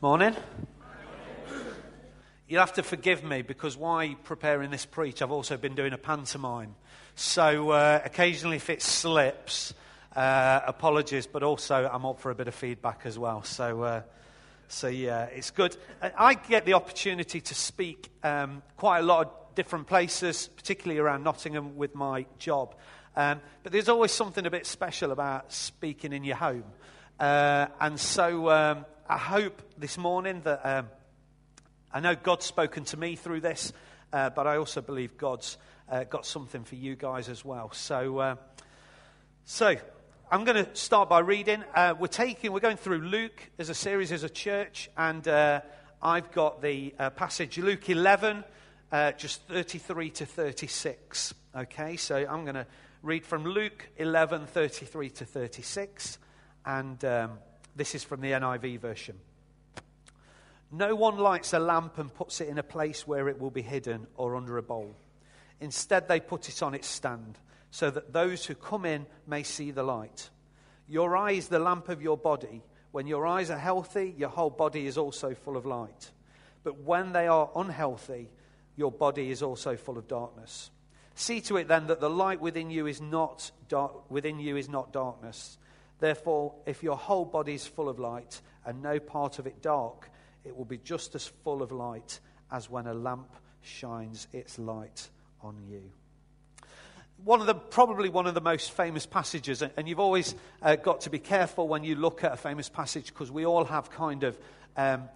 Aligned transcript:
Morning. 0.00 0.36
You'll 2.46 2.60
have 2.60 2.74
to 2.74 2.84
forgive 2.84 3.24
me 3.24 3.42
because 3.42 3.76
while 3.76 4.14
preparing 4.22 4.70
this 4.70 4.86
preach, 4.86 5.22
I've 5.22 5.32
also 5.32 5.56
been 5.56 5.74
doing 5.74 5.92
a 5.92 5.98
pantomime. 5.98 6.76
So 7.16 7.70
uh, 7.70 8.00
occasionally, 8.04 8.58
if 8.58 8.70
it 8.70 8.80
slips, 8.80 9.74
uh, 10.14 10.60
apologies, 10.64 11.26
but 11.26 11.42
also 11.42 11.90
I'm 11.92 12.06
up 12.06 12.20
for 12.20 12.30
a 12.30 12.36
bit 12.36 12.46
of 12.46 12.54
feedback 12.54 13.00
as 13.06 13.18
well. 13.18 13.42
So, 13.42 13.82
uh, 13.82 14.02
so 14.68 14.86
yeah, 14.86 15.24
it's 15.24 15.50
good. 15.50 15.76
I 16.00 16.34
get 16.34 16.64
the 16.64 16.74
opportunity 16.74 17.40
to 17.40 17.54
speak 17.56 18.08
um, 18.22 18.62
quite 18.76 19.00
a 19.00 19.02
lot 19.02 19.26
of 19.26 19.54
different 19.56 19.88
places, 19.88 20.46
particularly 20.46 21.00
around 21.00 21.24
Nottingham 21.24 21.76
with 21.76 21.96
my 21.96 22.24
job. 22.38 22.76
Um, 23.16 23.40
but 23.64 23.72
there's 23.72 23.88
always 23.88 24.12
something 24.12 24.46
a 24.46 24.50
bit 24.50 24.64
special 24.64 25.10
about 25.10 25.52
speaking 25.52 26.12
in 26.12 26.22
your 26.22 26.36
home. 26.36 26.62
Uh, 27.18 27.66
and 27.80 27.98
so 27.98 28.48
um, 28.48 28.84
I 29.10 29.16
hope 29.16 29.62
this 29.78 29.96
morning 29.96 30.42
that 30.44 30.60
um, 30.66 30.88
I 31.90 32.00
know 32.00 32.14
God's 32.14 32.44
spoken 32.44 32.84
to 32.84 32.98
me 32.98 33.16
through 33.16 33.40
this, 33.40 33.72
uh, 34.12 34.28
but 34.28 34.46
I 34.46 34.58
also 34.58 34.82
believe 34.82 35.16
God's 35.16 35.56
uh, 35.90 36.04
got 36.04 36.26
something 36.26 36.62
for 36.62 36.74
you 36.74 36.94
guys 36.94 37.30
as 37.30 37.42
well. 37.42 37.72
So, 37.72 38.18
uh, 38.18 38.36
so 39.46 39.76
I'm 40.30 40.44
going 40.44 40.62
to 40.62 40.76
start 40.76 41.08
by 41.08 41.20
reading. 41.20 41.64
Uh, 41.74 41.94
we're 41.98 42.08
taking, 42.08 42.52
we're 42.52 42.60
going 42.60 42.76
through 42.76 42.98
Luke 42.98 43.48
as 43.58 43.70
a 43.70 43.74
series 43.74 44.12
as 44.12 44.24
a 44.24 44.28
church, 44.28 44.90
and 44.94 45.26
uh, 45.26 45.62
I've 46.02 46.30
got 46.32 46.60
the 46.60 46.92
passage 47.16 47.56
Luke 47.56 47.88
11, 47.88 48.44
just 49.16 49.40
33 49.44 50.10
to 50.10 50.26
36. 50.26 51.32
Okay, 51.56 51.96
so 51.96 52.14
I'm 52.14 52.44
going 52.44 52.56
to 52.56 52.66
read 53.02 53.24
from 53.24 53.44
Luke 53.44 53.88
11, 53.96 54.48
33 54.48 55.08
to 55.08 55.24
36, 55.24 56.18
and 56.66 57.02
um, 57.06 57.38
this 57.78 57.94
is 57.94 58.04
from 58.04 58.20
the 58.20 58.32
NIV 58.32 58.80
version. 58.80 59.16
No 60.70 60.94
one 60.94 61.16
lights 61.16 61.54
a 61.54 61.58
lamp 61.58 61.96
and 61.96 62.12
puts 62.12 62.40
it 62.42 62.48
in 62.48 62.58
a 62.58 62.62
place 62.62 63.06
where 63.06 63.28
it 63.28 63.40
will 63.40 63.50
be 63.50 63.62
hidden 63.62 64.06
or 64.16 64.36
under 64.36 64.58
a 64.58 64.62
bowl. 64.62 64.94
Instead, 65.60 66.08
they 66.08 66.20
put 66.20 66.48
it 66.48 66.62
on 66.62 66.74
its 66.74 66.86
stand 66.86 67.38
so 67.70 67.90
that 67.90 68.12
those 68.12 68.44
who 68.44 68.54
come 68.54 68.84
in 68.84 69.06
may 69.26 69.42
see 69.42 69.70
the 69.70 69.82
light. 69.82 70.28
Your 70.88 71.16
eye 71.16 71.32
is 71.32 71.48
the 71.48 71.58
lamp 71.58 71.88
of 71.88 72.02
your 72.02 72.16
body. 72.16 72.62
When 72.92 73.06
your 73.06 73.26
eyes 73.26 73.50
are 73.50 73.58
healthy, 73.58 74.14
your 74.16 74.28
whole 74.28 74.50
body 74.50 74.86
is 74.86 74.98
also 74.98 75.34
full 75.34 75.56
of 75.56 75.66
light. 75.66 76.10
But 76.64 76.80
when 76.80 77.12
they 77.12 77.26
are 77.26 77.50
unhealthy, 77.54 78.30
your 78.76 78.92
body 78.92 79.30
is 79.30 79.42
also 79.42 79.76
full 79.76 79.98
of 79.98 80.08
darkness. 80.08 80.70
See 81.14 81.40
to 81.42 81.56
it 81.56 81.68
then 81.68 81.88
that 81.88 82.00
the 82.00 82.10
light 82.10 82.40
within 82.40 82.70
you 82.70 82.86
is 82.86 83.00
not 83.00 83.50
within 84.08 84.38
you 84.38 84.56
is 84.56 84.68
not 84.68 84.92
darkness. 84.92 85.58
Therefore, 86.00 86.54
if 86.66 86.82
your 86.82 86.96
whole 86.96 87.24
body 87.24 87.54
is 87.54 87.66
full 87.66 87.88
of 87.88 87.98
light 87.98 88.40
and 88.64 88.82
no 88.82 89.00
part 89.00 89.38
of 89.38 89.46
it 89.46 89.62
dark, 89.62 90.10
it 90.44 90.56
will 90.56 90.64
be 90.64 90.78
just 90.78 91.14
as 91.14 91.26
full 91.44 91.62
of 91.62 91.72
light 91.72 92.20
as 92.50 92.70
when 92.70 92.86
a 92.86 92.94
lamp 92.94 93.34
shines 93.62 94.28
its 94.32 94.58
light 94.58 95.08
on 95.42 95.56
you. 95.68 95.82
One 97.24 97.40
of 97.40 97.46
the, 97.46 97.54
probably 97.54 98.08
one 98.08 98.26
of 98.28 98.34
the 98.34 98.40
most 98.40 98.70
famous 98.70 99.04
passages, 99.04 99.60
and 99.62 99.88
you've 99.88 99.98
always 99.98 100.36
uh, 100.62 100.76
got 100.76 101.00
to 101.02 101.10
be 101.10 101.18
careful 101.18 101.66
when 101.66 101.82
you 101.82 101.96
look 101.96 102.22
at 102.22 102.32
a 102.32 102.36
famous 102.36 102.68
passage 102.68 103.06
because 103.08 103.30
we 103.30 103.44
all 103.44 103.64
have 103.64 103.90
kind 103.90 104.22
of 104.22 104.38
um, 104.76 105.08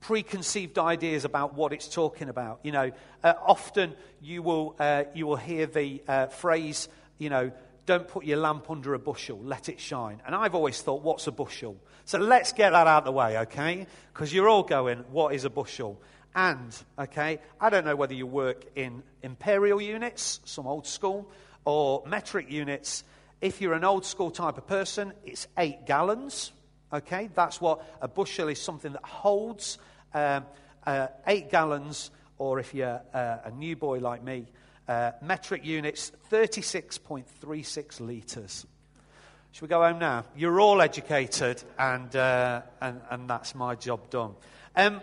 preconceived 0.00 0.78
ideas 0.78 1.24
about 1.24 1.54
what 1.54 1.72
it's 1.72 1.88
talking 1.88 2.28
about. 2.28 2.60
You 2.62 2.70
know, 2.72 2.90
uh, 3.24 3.34
often 3.44 3.94
you 4.20 4.42
will, 4.42 4.76
uh, 4.78 5.04
you 5.14 5.26
will 5.26 5.36
hear 5.36 5.66
the 5.66 6.02
uh, 6.06 6.26
phrase, 6.26 6.88
you 7.18 7.28
know, 7.28 7.50
don't 7.86 8.06
put 8.06 8.24
your 8.24 8.38
lamp 8.38 8.70
under 8.70 8.94
a 8.94 8.98
bushel, 8.98 9.40
let 9.42 9.68
it 9.68 9.80
shine. 9.80 10.22
And 10.24 10.34
I've 10.34 10.54
always 10.54 10.80
thought, 10.80 11.02
what's 11.02 11.26
a 11.26 11.32
bushel? 11.32 11.76
So 12.04 12.18
let's 12.18 12.52
get 12.52 12.70
that 12.70 12.86
out 12.86 12.98
of 12.98 13.04
the 13.04 13.12
way, 13.12 13.38
okay? 13.38 13.86
Because 14.12 14.32
you're 14.32 14.48
all 14.48 14.62
going, 14.62 14.98
what 15.10 15.34
is 15.34 15.44
a 15.44 15.50
bushel? 15.50 16.00
And, 16.34 16.74
okay, 16.98 17.40
I 17.60 17.70
don't 17.70 17.84
know 17.84 17.96
whether 17.96 18.14
you 18.14 18.26
work 18.26 18.64
in 18.74 19.02
imperial 19.22 19.80
units, 19.80 20.40
some 20.44 20.66
old 20.66 20.86
school, 20.86 21.30
or 21.64 22.02
metric 22.06 22.50
units. 22.50 23.04
If 23.40 23.60
you're 23.60 23.74
an 23.74 23.84
old 23.84 24.06
school 24.06 24.30
type 24.30 24.58
of 24.58 24.66
person, 24.66 25.12
it's 25.24 25.46
eight 25.58 25.84
gallons, 25.86 26.52
okay? 26.92 27.28
That's 27.34 27.60
what 27.60 27.84
a 28.00 28.08
bushel 28.08 28.48
is 28.48 28.60
something 28.60 28.92
that 28.92 29.04
holds 29.04 29.78
um, 30.14 30.46
uh, 30.86 31.08
eight 31.26 31.50
gallons, 31.50 32.10
or 32.38 32.58
if 32.58 32.74
you're 32.74 33.02
uh, 33.12 33.38
a 33.44 33.50
new 33.50 33.76
boy 33.76 33.98
like 33.98 34.22
me, 34.22 34.46
uh, 34.88 35.12
metric 35.22 35.64
units, 35.64 36.12
36.36 36.30 38.00
litres. 38.00 38.66
Should 39.52 39.62
we 39.62 39.68
go 39.68 39.82
home 39.82 39.98
now? 39.98 40.24
You're 40.34 40.60
all 40.60 40.80
educated, 40.80 41.62
and, 41.78 42.14
uh, 42.16 42.62
and, 42.80 43.00
and 43.10 43.28
that's 43.28 43.54
my 43.54 43.74
job 43.74 44.08
done. 44.08 44.34
Um, 44.74 45.02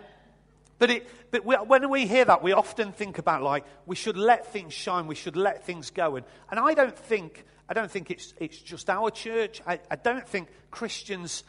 but, 0.78 0.90
it, 0.90 1.08
but 1.30 1.44
we, 1.44 1.54
when 1.54 1.88
we 1.88 2.06
hear 2.06 2.24
that, 2.24 2.42
we 2.42 2.52
often 2.52 2.92
think 2.92 3.18
about 3.18 3.42
like 3.42 3.64
we 3.86 3.94
should 3.94 4.16
let 4.16 4.52
things 4.52 4.72
shine, 4.72 5.06
we 5.06 5.14
should 5.14 5.36
let 5.36 5.64
things 5.64 5.90
go. 5.90 6.16
And, 6.16 6.26
and 6.50 6.58
I 6.58 6.74
don't 6.74 6.96
think, 6.96 7.44
I 7.68 7.74
don't 7.74 7.90
think 7.90 8.10
it's, 8.10 8.34
it's 8.40 8.58
just 8.58 8.90
our 8.90 9.10
church. 9.10 9.62
I, 9.66 9.78
I 9.90 9.96
don't 9.96 10.26
think 10.26 10.48
Christians 10.70 11.44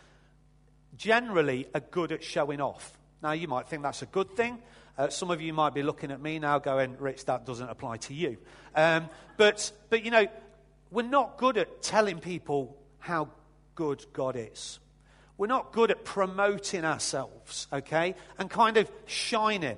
generally 0.95 1.67
are 1.73 1.79
good 1.79 2.11
at 2.11 2.23
showing 2.23 2.61
off. 2.61 2.99
Now, 3.21 3.33
you 3.33 3.47
might 3.47 3.67
think 3.67 3.83
that's 3.83 4.01
a 4.01 4.07
good 4.07 4.31
thing. 4.35 4.59
Uh, 4.97 5.09
some 5.09 5.31
of 5.31 5.41
you 5.41 5.53
might 5.53 5.73
be 5.73 5.83
looking 5.83 6.11
at 6.11 6.21
me 6.21 6.39
now 6.39 6.59
going, 6.59 6.97
Rich, 6.99 7.25
that 7.25 7.45
doesn't 7.45 7.69
apply 7.69 7.97
to 7.97 8.13
you. 8.13 8.37
Um, 8.75 9.09
but, 9.37 9.71
but, 9.89 10.03
you 10.03 10.11
know, 10.11 10.25
we're 10.89 11.03
not 11.03 11.37
good 11.37 11.57
at 11.57 11.81
telling 11.81 12.19
people 12.19 12.77
how 12.99 13.29
good 13.75 14.05
God 14.13 14.35
is. 14.35 14.79
We're 15.37 15.47
not 15.47 15.71
good 15.71 15.91
at 15.91 16.03
promoting 16.03 16.85
ourselves, 16.85 17.67
okay, 17.73 18.15
and 18.37 18.49
kind 18.49 18.77
of 18.77 18.91
shining. 19.05 19.77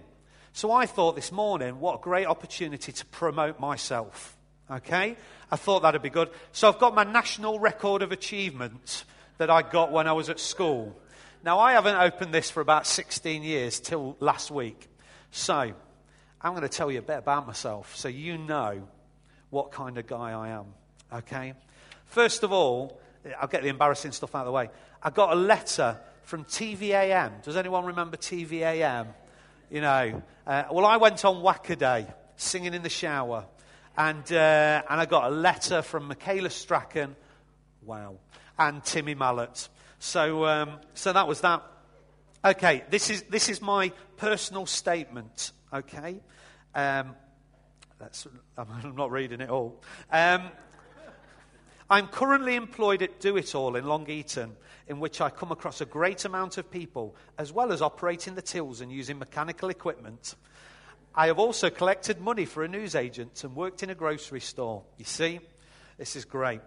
So 0.52 0.72
I 0.72 0.86
thought 0.86 1.16
this 1.16 1.32
morning, 1.32 1.80
what 1.80 2.00
a 2.00 2.02
great 2.02 2.28
opportunity 2.28 2.92
to 2.92 3.06
promote 3.08 3.60
myself, 3.60 4.36
okay? 4.70 5.16
I 5.52 5.56
thought 5.56 5.84
that'd 5.84 6.02
be 6.02 6.10
good. 6.10 6.30
So 6.52 6.68
I've 6.68 6.80
got 6.80 6.96
my 6.96 7.04
national 7.04 7.60
record 7.60 8.02
of 8.02 8.12
achievement 8.12 9.06
that 9.38 9.50
I 9.50 9.62
got 9.62 9.92
when 9.92 10.08
I 10.08 10.14
was 10.14 10.30
at 10.30 10.40
school. 10.40 11.00
Now, 11.44 11.60
I 11.60 11.74
haven't 11.74 11.98
opened 11.98 12.34
this 12.34 12.50
for 12.50 12.62
about 12.62 12.88
16 12.88 13.44
years 13.44 13.82
till 13.82 14.16
last 14.22 14.50
week. 14.50 14.88
So, 15.32 15.74
I'm 16.42 16.52
going 16.52 16.62
to 16.62 16.70
tell 16.70 16.90
you 16.90 17.00
a 17.00 17.02
bit 17.02 17.18
about 17.18 17.46
myself 17.46 17.98
so 17.98 18.08
you 18.08 18.38
know 18.38 18.88
what 19.50 19.74
kind 19.74 19.98
of 19.98 20.08
guy 20.08 20.32
I 20.32 20.50
am. 20.50 20.68
Okay? 21.12 21.54
First 22.06 22.44
of 22.44 22.54
all, 22.54 22.98
I'll 23.42 23.50
get 23.50 23.62
the 23.62 23.68
embarrassing 23.68 24.14
stuff 24.14 24.34
out 24.36 24.42
of 24.42 24.46
the 24.46 24.52
way. 24.54 24.70
I 25.02 25.10
got 25.10 25.34
a 25.34 25.36
letter 25.36 26.00
from 26.24 26.46
TVAM. 26.46 27.44
Does 27.44 27.58
anyone 27.58 27.88
remember 27.88 28.16
TVAM? 28.16 29.08
You 29.70 29.82
know, 29.82 30.24
uh, 30.48 30.64
well, 30.72 30.86
I 30.86 30.96
went 30.96 31.26
on 31.26 31.44
Wacaday 31.44 32.12
singing 32.38 32.74
in 32.74 32.84
the 32.84 32.90
shower, 32.90 33.46
and, 33.98 34.32
uh, 34.32 34.84
and 34.90 35.02
I 35.02 35.06
got 35.06 35.30
a 35.30 35.36
letter 35.36 35.82
from 35.82 36.08
Michaela 36.08 36.50
Strachan, 36.50 37.18
wow, 37.82 38.16
and 38.58 38.82
Timmy 38.82 39.14
Mallett. 39.14 39.68
So, 40.04 40.46
um, 40.46 40.80
so 40.96 41.14
that 41.14 41.30
was 41.30 41.40
that. 41.42 41.64
Okay, 42.44 42.84
this 42.90 43.10
is, 43.10 43.22
this 43.30 43.48
is 43.48 43.62
my 43.62 43.94
personal 44.18 44.66
statement, 44.66 45.54
okay? 45.72 46.20
Um, 46.76 47.16
I'm 48.58 48.96
not 48.98 49.12
reading 49.12 49.40
it 49.40 49.50
all. 49.50 49.82
Um, 50.12 50.42
I'm 51.90 52.08
currently 52.08 52.56
employed 52.56 53.02
at 53.02 53.22
Do 53.22 53.38
It 53.38 53.56
All 53.56 53.78
in 53.78 53.86
Long 53.86 54.10
Eaton, 54.10 54.58
in 54.90 55.00
which 55.00 55.22
I 55.22 55.30
come 55.30 55.54
across 55.54 55.80
a 55.80 55.86
great 55.86 56.26
amount 56.26 56.58
of 56.58 56.70
people, 56.70 57.16
as 57.38 57.54
well 57.54 57.72
as 57.72 57.82
operating 57.82 58.36
the 58.36 58.42
tills 58.42 58.82
and 58.82 58.92
using 58.92 59.18
mechanical 59.18 59.70
equipment. 59.70 60.36
I 61.16 61.28
have 61.28 61.40
also 61.40 61.70
collected 61.70 62.20
money 62.20 62.44
for 62.44 62.66
a 62.66 62.68
newsagent 62.68 63.42
and 63.46 63.56
worked 63.56 63.84
in 63.84 63.90
a 63.90 63.96
grocery 63.96 64.42
store. 64.42 64.84
You 64.98 65.06
see, 65.06 65.40
this 65.98 66.18
is 66.18 66.26
great. 66.26 66.60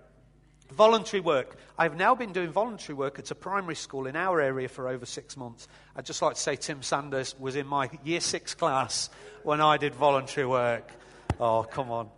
Voluntary 0.73 1.21
work. 1.21 1.57
I've 1.79 1.97
now 1.97 2.15
been 2.15 2.33
doing 2.33 2.51
voluntary 2.51 2.95
work 2.95 3.19
at 3.19 3.31
a 3.31 3.35
primary 3.35 3.77
school 3.77 4.07
in 4.07 4.17
our 4.17 4.41
area 4.41 4.69
for 4.69 4.89
over 4.89 5.07
six 5.07 5.37
months. 5.37 5.69
I'd 5.95 6.05
just 6.05 6.21
like 6.21 6.35
to 6.35 6.41
say 6.41 6.57
Tim 6.57 6.83
Sanders 6.83 7.39
was 7.39 7.57
in 7.57 7.67
my 7.67 7.89
year 8.05 8.21
six 8.21 8.55
class 8.55 9.09
when 9.43 9.61
I 9.61 9.77
did 9.77 9.95
voluntary 9.95 10.47
work. 10.47 10.91
Oh, 11.39 11.63
come 11.63 11.91
on. 11.91 12.09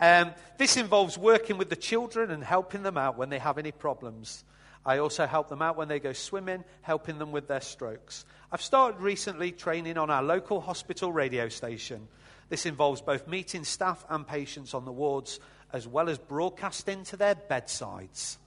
Um, 0.00 0.32
this 0.56 0.76
involves 0.76 1.18
working 1.18 1.58
with 1.58 1.68
the 1.68 1.76
children 1.76 2.30
and 2.30 2.42
helping 2.42 2.82
them 2.82 2.96
out 2.96 3.18
when 3.18 3.28
they 3.28 3.38
have 3.38 3.58
any 3.58 3.72
problems. 3.72 4.44
I 4.86 4.98
also 4.98 5.26
help 5.26 5.48
them 5.48 5.60
out 5.60 5.76
when 5.76 5.88
they 5.88 6.00
go 6.00 6.12
swimming, 6.12 6.64
helping 6.82 7.18
them 7.18 7.30
with 7.30 7.46
their 7.46 7.60
strokes. 7.60 8.24
I've 8.50 8.62
started 8.62 9.00
recently 9.00 9.52
training 9.52 9.98
on 9.98 10.08
our 10.08 10.22
local 10.22 10.60
hospital 10.60 11.12
radio 11.12 11.48
station. 11.48 12.08
This 12.48 12.64
involves 12.64 13.02
both 13.02 13.28
meeting 13.28 13.64
staff 13.64 14.06
and 14.08 14.26
patients 14.26 14.72
on 14.72 14.86
the 14.86 14.92
wards 14.92 15.40
as 15.72 15.86
well 15.86 16.08
as 16.08 16.18
broadcasting 16.18 17.04
to 17.04 17.16
their 17.16 17.34
bedsides. 17.34 18.38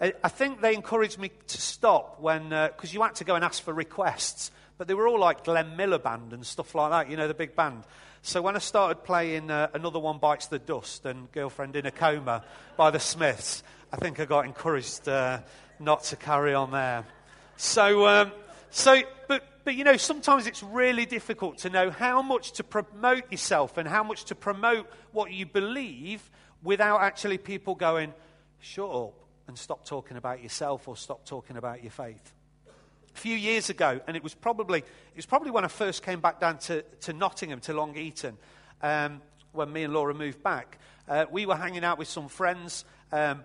I 0.00 0.28
think 0.28 0.60
they 0.60 0.74
encouraged 0.74 1.18
me 1.18 1.30
to 1.48 1.60
stop 1.60 2.20
when, 2.20 2.50
because 2.50 2.90
uh, 2.90 2.94
you 2.94 3.02
had 3.02 3.16
to 3.16 3.24
go 3.24 3.34
and 3.34 3.44
ask 3.44 3.62
for 3.62 3.74
requests, 3.74 4.52
but 4.76 4.86
they 4.86 4.94
were 4.94 5.08
all 5.08 5.18
like 5.18 5.42
Glenn 5.42 5.76
Miller 5.76 5.98
Band 5.98 6.32
and 6.32 6.46
stuff 6.46 6.72
like 6.76 6.90
that, 6.90 7.10
you 7.10 7.16
know, 7.16 7.26
the 7.26 7.34
big 7.34 7.56
band. 7.56 7.82
So 8.22 8.40
when 8.40 8.54
I 8.54 8.60
started 8.60 9.02
playing 9.02 9.50
uh, 9.50 9.68
Another 9.74 9.98
One 9.98 10.18
Bites 10.18 10.46
the 10.46 10.60
Dust 10.60 11.04
and 11.04 11.30
Girlfriend 11.32 11.74
in 11.74 11.86
a 11.86 11.90
Coma 11.90 12.44
by 12.76 12.90
the 12.90 13.00
Smiths, 13.00 13.64
I 13.92 13.96
think 13.96 14.20
I 14.20 14.24
got 14.24 14.44
encouraged 14.44 15.08
uh, 15.08 15.40
not 15.80 16.04
to 16.04 16.16
carry 16.16 16.54
on 16.54 16.70
there. 16.70 17.04
So, 17.56 18.06
um, 18.06 18.30
so, 18.70 19.02
but, 19.26 19.42
but 19.64 19.74
you 19.74 19.84
know, 19.84 19.96
sometimes 19.96 20.46
it's 20.46 20.62
really 20.62 21.06
difficult 21.06 21.58
to 21.58 21.70
know 21.70 21.90
how 21.90 22.22
much 22.22 22.52
to 22.52 22.64
promote 22.64 23.30
yourself 23.30 23.76
and 23.76 23.88
how 23.88 24.02
much 24.02 24.24
to 24.26 24.34
promote 24.34 24.90
what 25.12 25.32
you 25.32 25.46
believe 25.46 26.30
without 26.62 27.00
actually 27.00 27.38
people 27.38 27.74
going, 27.74 28.12
shut 28.60 28.90
up 28.90 29.14
and 29.46 29.58
stop 29.58 29.84
talking 29.84 30.16
about 30.16 30.42
yourself 30.42 30.88
or 30.88 30.96
stop 30.96 31.24
talking 31.24 31.56
about 31.56 31.82
your 31.82 31.90
faith. 31.90 32.32
A 33.14 33.18
few 33.18 33.36
years 33.36 33.70
ago, 33.70 34.00
and 34.06 34.16
it 34.16 34.22
was 34.22 34.34
probably, 34.34 34.80
it 34.80 35.16
was 35.16 35.26
probably 35.26 35.50
when 35.50 35.64
I 35.64 35.68
first 35.68 36.02
came 36.02 36.20
back 36.20 36.40
down 36.40 36.58
to, 36.58 36.82
to 36.82 37.12
Nottingham, 37.12 37.60
to 37.60 37.72
Long 37.72 37.96
Eaton, 37.96 38.36
um, 38.82 39.20
when 39.52 39.72
me 39.72 39.84
and 39.84 39.92
Laura 39.92 40.14
moved 40.14 40.42
back. 40.42 40.78
Uh, 41.08 41.24
we 41.30 41.46
were 41.46 41.56
hanging 41.56 41.84
out 41.84 41.98
with 41.98 42.08
some 42.08 42.28
friends 42.28 42.84
um, 43.12 43.44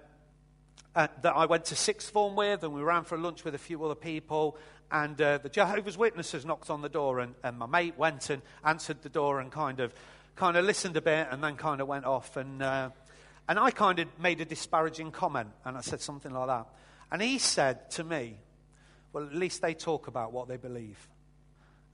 uh, 0.95 1.07
that 1.21 1.35
I 1.35 1.45
went 1.45 1.65
to 1.65 1.75
sixth 1.75 2.11
form 2.11 2.35
with, 2.35 2.63
and 2.63 2.73
we 2.73 2.81
ran 2.81 3.03
for 3.03 3.17
lunch 3.17 3.43
with 3.43 3.55
a 3.55 3.59
few 3.59 3.83
other 3.83 3.95
people. 3.95 4.57
And 4.93 5.19
uh, 5.19 5.39
the 5.39 5.49
Jehovah's 5.49 5.97
Witnesses 5.97 6.45
knocked 6.45 6.69
on 6.69 6.83
the 6.83 6.87
door, 6.87 7.19
and, 7.19 7.33
and 7.43 7.57
my 7.57 7.65
mate 7.65 7.97
went 7.97 8.29
and 8.29 8.43
answered 8.63 9.01
the 9.01 9.09
door 9.09 9.39
and 9.39 9.51
kind 9.51 9.79
of, 9.79 9.91
kind 10.35 10.55
of 10.55 10.65
listened 10.65 10.95
a 10.95 11.01
bit, 11.01 11.29
and 11.31 11.43
then 11.43 11.55
kind 11.55 11.81
of 11.81 11.87
went 11.87 12.05
off. 12.05 12.37
And, 12.37 12.61
uh, 12.61 12.91
and 13.49 13.57
I 13.57 13.71
kind 13.71 13.97
of 13.97 14.07
made 14.19 14.39
a 14.39 14.45
disparaging 14.45 15.09
comment, 15.09 15.49
and 15.65 15.75
I 15.75 15.81
said 15.81 15.99
something 15.99 16.31
like 16.31 16.45
that. 16.45 16.67
And 17.11 17.23
he 17.23 17.39
said 17.39 17.89
to 17.91 18.03
me, 18.03 18.37
Well, 19.13 19.25
at 19.25 19.33
least 19.33 19.63
they 19.63 19.73
talk 19.73 20.05
about 20.05 20.31
what 20.31 20.47
they 20.47 20.57
believe. 20.57 21.07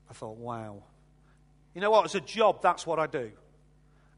I 0.09 0.13
thought, 0.13 0.35
wow. 0.35 0.83
You 1.73 1.79
know 1.79 1.91
what? 1.91 2.03
As 2.03 2.15
a 2.15 2.21
job, 2.21 2.61
that's 2.61 2.85
what 2.85 2.99
I 2.99 3.07
do. 3.07 3.31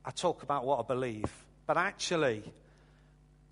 I 0.04 0.10
talk 0.10 0.42
about 0.42 0.66
what 0.66 0.80
I 0.80 0.84
believe. 0.88 1.32
But 1.68 1.78
actually, 1.78 2.42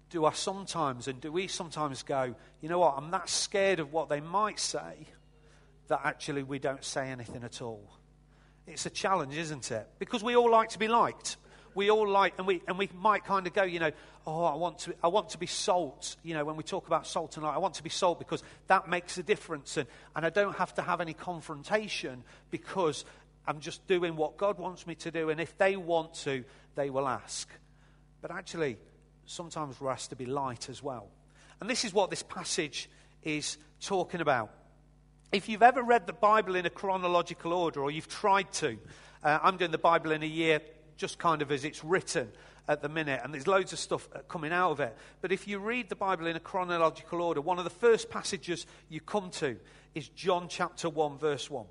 do 0.09 0.25
I 0.25 0.33
sometimes, 0.33 1.07
and 1.07 1.21
do 1.21 1.31
we 1.31 1.45
sometimes 1.45 2.01
go, 2.01 2.33
you 2.61 2.69
know 2.69 2.79
what, 2.79 2.95
I'm 2.97 3.11
that 3.11 3.29
scared 3.29 3.79
of 3.79 3.93
what 3.93 4.09
they 4.09 4.21
might 4.21 4.59
say 4.59 5.05
that 5.89 6.01
actually 6.03 6.43
we 6.43 6.59
don't 6.59 6.83
say 6.83 7.09
anything 7.09 7.43
at 7.43 7.61
all? 7.61 7.83
It's 8.65 8.85
a 8.85 8.89
challenge, 8.89 9.35
isn't 9.35 9.71
it? 9.71 9.87
Because 9.99 10.23
we 10.23 10.35
all 10.35 10.49
like 10.49 10.69
to 10.69 10.79
be 10.79 10.87
liked. 10.87 11.37
We 11.75 11.91
all 11.91 12.07
like, 12.07 12.33
and 12.37 12.47
we, 12.47 12.61
and 12.67 12.77
we 12.77 12.89
might 12.95 13.25
kind 13.25 13.45
of 13.45 13.53
go, 13.53 13.63
you 13.63 13.79
know, 13.79 13.91
oh, 14.25 14.43
I 14.43 14.55
want, 14.55 14.79
to, 14.79 14.95
I 15.03 15.07
want 15.07 15.29
to 15.29 15.37
be 15.37 15.45
salt. 15.45 16.15
You 16.23 16.33
know, 16.33 16.45
when 16.45 16.55
we 16.55 16.63
talk 16.63 16.87
about 16.87 17.07
salt 17.07 17.37
and 17.37 17.45
light, 17.45 17.55
I 17.55 17.59
want 17.59 17.75
to 17.75 17.83
be 17.83 17.89
salt 17.89 18.19
because 18.19 18.43
that 18.67 18.87
makes 18.89 19.17
a 19.17 19.23
difference. 19.23 19.77
And, 19.77 19.87
and 20.15 20.25
I 20.25 20.29
don't 20.29 20.55
have 20.55 20.73
to 20.75 20.81
have 20.81 21.01
any 21.01 21.13
confrontation 21.13 22.23
because 22.51 23.05
I'm 23.47 23.59
just 23.59 23.85
doing 23.87 24.15
what 24.15 24.37
God 24.37 24.59
wants 24.59 24.85
me 24.85 24.95
to 24.95 25.11
do. 25.11 25.29
And 25.29 25.39
if 25.39 25.57
they 25.57 25.75
want 25.75 26.13
to, 26.25 26.43
they 26.75 26.89
will 26.89 27.07
ask. 27.07 27.49
But 28.21 28.31
actually, 28.31 28.77
sometimes 29.25 29.79
we're 29.79 29.91
asked 29.91 30.09
to 30.11 30.15
be 30.15 30.25
light 30.25 30.69
as 30.69 30.83
well. 30.83 31.07
And 31.61 31.69
this 31.69 31.85
is 31.85 31.93
what 31.93 32.09
this 32.09 32.23
passage 32.23 32.89
is 33.23 33.57
talking 33.81 34.21
about. 34.21 34.51
If 35.31 35.47
you've 35.47 35.61
ever 35.61 35.83
read 35.83 36.07
the 36.07 36.13
Bible 36.13 36.55
in 36.55 36.65
a 36.65 36.71
chronological 36.71 37.53
order, 37.53 37.81
or 37.81 37.91
you've 37.91 38.07
tried 38.07 38.51
to, 38.53 38.79
uh, 39.23 39.37
I'm 39.43 39.57
doing 39.57 39.69
the 39.69 39.77
Bible 39.77 40.11
in 40.11 40.23
a 40.23 40.27
year 40.27 40.59
just 40.97 41.19
kind 41.19 41.43
of 41.43 41.51
as 41.51 41.63
it's 41.63 41.83
written 41.83 42.31
at 42.67 42.81
the 42.81 42.89
minute, 42.89 43.21
and 43.23 43.31
there's 43.31 43.45
loads 43.45 43.71
of 43.71 43.77
stuff 43.77 44.09
uh, 44.15 44.19
coming 44.27 44.51
out 44.51 44.71
of 44.71 44.79
it. 44.79 44.97
But 45.21 45.31
if 45.31 45.47
you 45.47 45.59
read 45.59 45.87
the 45.87 45.95
Bible 45.95 46.25
in 46.25 46.35
a 46.35 46.39
chronological 46.39 47.21
order, 47.21 47.41
one 47.41 47.59
of 47.59 47.63
the 47.63 47.69
first 47.69 48.09
passages 48.09 48.65
you 48.89 49.01
come 49.01 49.29
to 49.33 49.57
is 49.93 50.09
John 50.09 50.47
chapter 50.49 50.89
1, 50.89 51.19
verse 51.19 51.47
1. 51.47 51.67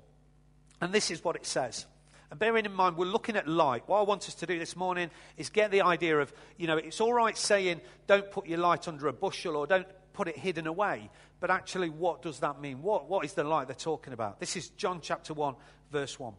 And 0.79 0.93
this 0.93 1.11
is 1.11 1.21
what 1.21 1.35
it 1.35 1.45
says. 1.45 1.85
And 2.31 2.39
bearing 2.39 2.63
in 2.63 2.73
mind, 2.73 2.95
we're 2.95 3.05
looking 3.05 3.35
at 3.35 3.45
light. 3.45 3.83
What 3.87 3.99
I 3.99 4.03
want 4.03 4.25
us 4.29 4.35
to 4.35 4.45
do 4.45 4.57
this 4.57 4.77
morning 4.77 5.09
is 5.35 5.49
get 5.49 5.69
the 5.71 5.81
idea 5.81 6.17
of, 6.17 6.31
you 6.55 6.67
know, 6.67 6.77
it's 6.77 7.01
all 7.01 7.13
right 7.13 7.37
saying, 7.37 7.81
don't 8.07 8.31
put 8.31 8.47
your 8.47 8.59
light 8.59 8.87
under 8.87 9.07
a 9.07 9.13
bushel 9.13 9.57
or 9.57 9.67
don't 9.67 9.87
put 10.19 10.27
it 10.27 10.37
hidden 10.37 10.67
away. 10.67 11.09
But 11.39 11.49
actually, 11.49 11.89
what 11.89 12.21
does 12.21 12.39
that 12.39 12.59
mean? 12.59 12.81
What, 12.81 13.09
what 13.09 13.23
is 13.23 13.35
the 13.35 13.45
light 13.45 13.67
they're 13.67 13.73
talking 13.73 14.11
about? 14.11 14.41
This 14.41 14.57
is 14.57 14.67
John 14.71 14.99
chapter 15.01 15.33
1, 15.33 15.55
verse 15.93 16.19
1. 16.19 16.33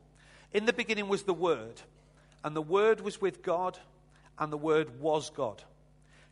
In 0.53 0.67
the 0.67 0.75
beginning 0.75 1.09
was 1.09 1.23
the 1.23 1.32
Word, 1.32 1.81
and 2.44 2.55
the 2.55 2.61
Word 2.61 3.00
was 3.00 3.23
with 3.23 3.43
God, 3.43 3.79
and 4.38 4.53
the 4.53 4.59
Word 4.59 5.00
was 5.00 5.31
God. 5.31 5.62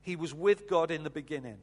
He 0.03 0.15
was 0.15 0.35
with 0.35 0.69
God 0.69 0.91
in 0.91 1.05
the 1.05 1.09
beginning. 1.11 1.57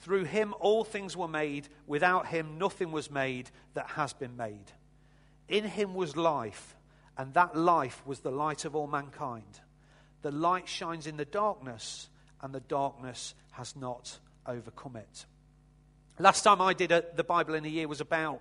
Through 0.00 0.24
him 0.24 0.52
all 0.58 0.82
things 0.82 1.16
were 1.16 1.28
made. 1.28 1.68
Without 1.86 2.26
him 2.26 2.58
nothing 2.58 2.90
was 2.90 3.08
made 3.08 3.52
that 3.74 3.90
has 3.90 4.12
been 4.12 4.36
made. 4.36 4.72
In 5.46 5.62
him 5.62 5.94
was 5.94 6.16
life 6.16 6.74
and 7.16 7.32
that 7.34 7.54
life 7.54 8.02
was 8.04 8.18
the 8.18 8.32
light 8.32 8.64
of 8.64 8.74
all 8.74 8.88
mankind. 8.88 9.60
The 10.22 10.32
light 10.32 10.68
shines 10.68 11.06
in 11.06 11.18
the 11.18 11.24
darkness, 11.24 12.08
and 12.42 12.52
the 12.52 12.58
darkness 12.58 13.36
has 13.52 13.76
not 13.76 14.18
overcome 14.46 14.96
it. 14.96 15.26
Last 16.18 16.42
time 16.42 16.60
I 16.60 16.74
did 16.74 16.92
a, 16.92 17.04
the 17.14 17.24
Bible 17.24 17.54
in 17.54 17.64
a 17.64 17.68
year 17.68 17.88
was 17.88 18.00
about 18.00 18.40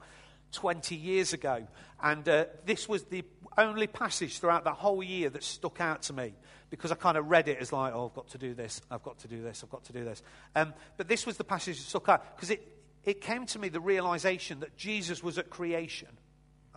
20 0.52 0.96
years 0.96 1.34
ago, 1.34 1.68
and 2.02 2.28
uh, 2.30 2.46
this 2.66 2.88
was 2.88 3.04
the 3.06 3.24
only 3.58 3.88
passage 3.88 4.40
throughout 4.40 4.64
the 4.64 4.74
whole 4.74 5.02
year 5.02 5.30
that 5.30 5.44
stuck 5.44 5.82
out 5.82 6.04
to 6.04 6.14
me 6.14 6.34
because 6.70 6.92
I 6.92 6.96
kind 6.96 7.18
of 7.18 7.30
read 7.30 7.48
it 7.48 7.58
as 7.60 7.72
like, 7.72 7.94
oh, 7.94 8.08
I've 8.08 8.16
got 8.16 8.30
to 8.30 8.38
do 8.38 8.54
this, 8.54 8.82
I've 8.90 9.04
got 9.04 9.20
to 9.20 9.28
do 9.28 9.42
this, 9.42 9.64
I've 9.64 9.70
got 9.70 9.84
to 9.86 9.94
do 9.94 10.04
this. 10.04 10.22
Um, 10.56 10.74
but 10.98 11.08
this 11.08 11.26
was 11.26 11.38
the 11.38 11.44
passage 11.44 11.78
that 11.78 11.84
stuck 11.84 12.10
out 12.10 12.36
because 12.36 12.50
it, 12.50 12.68
it 13.04 13.22
came 13.22 13.46
to 13.48 13.60
me 13.60 13.70
the 13.70 13.80
realization 13.80 14.60
that 14.62 14.78
Jesus 14.78 15.24
was 15.24 15.38
at 15.38 15.50
creation 15.50 16.10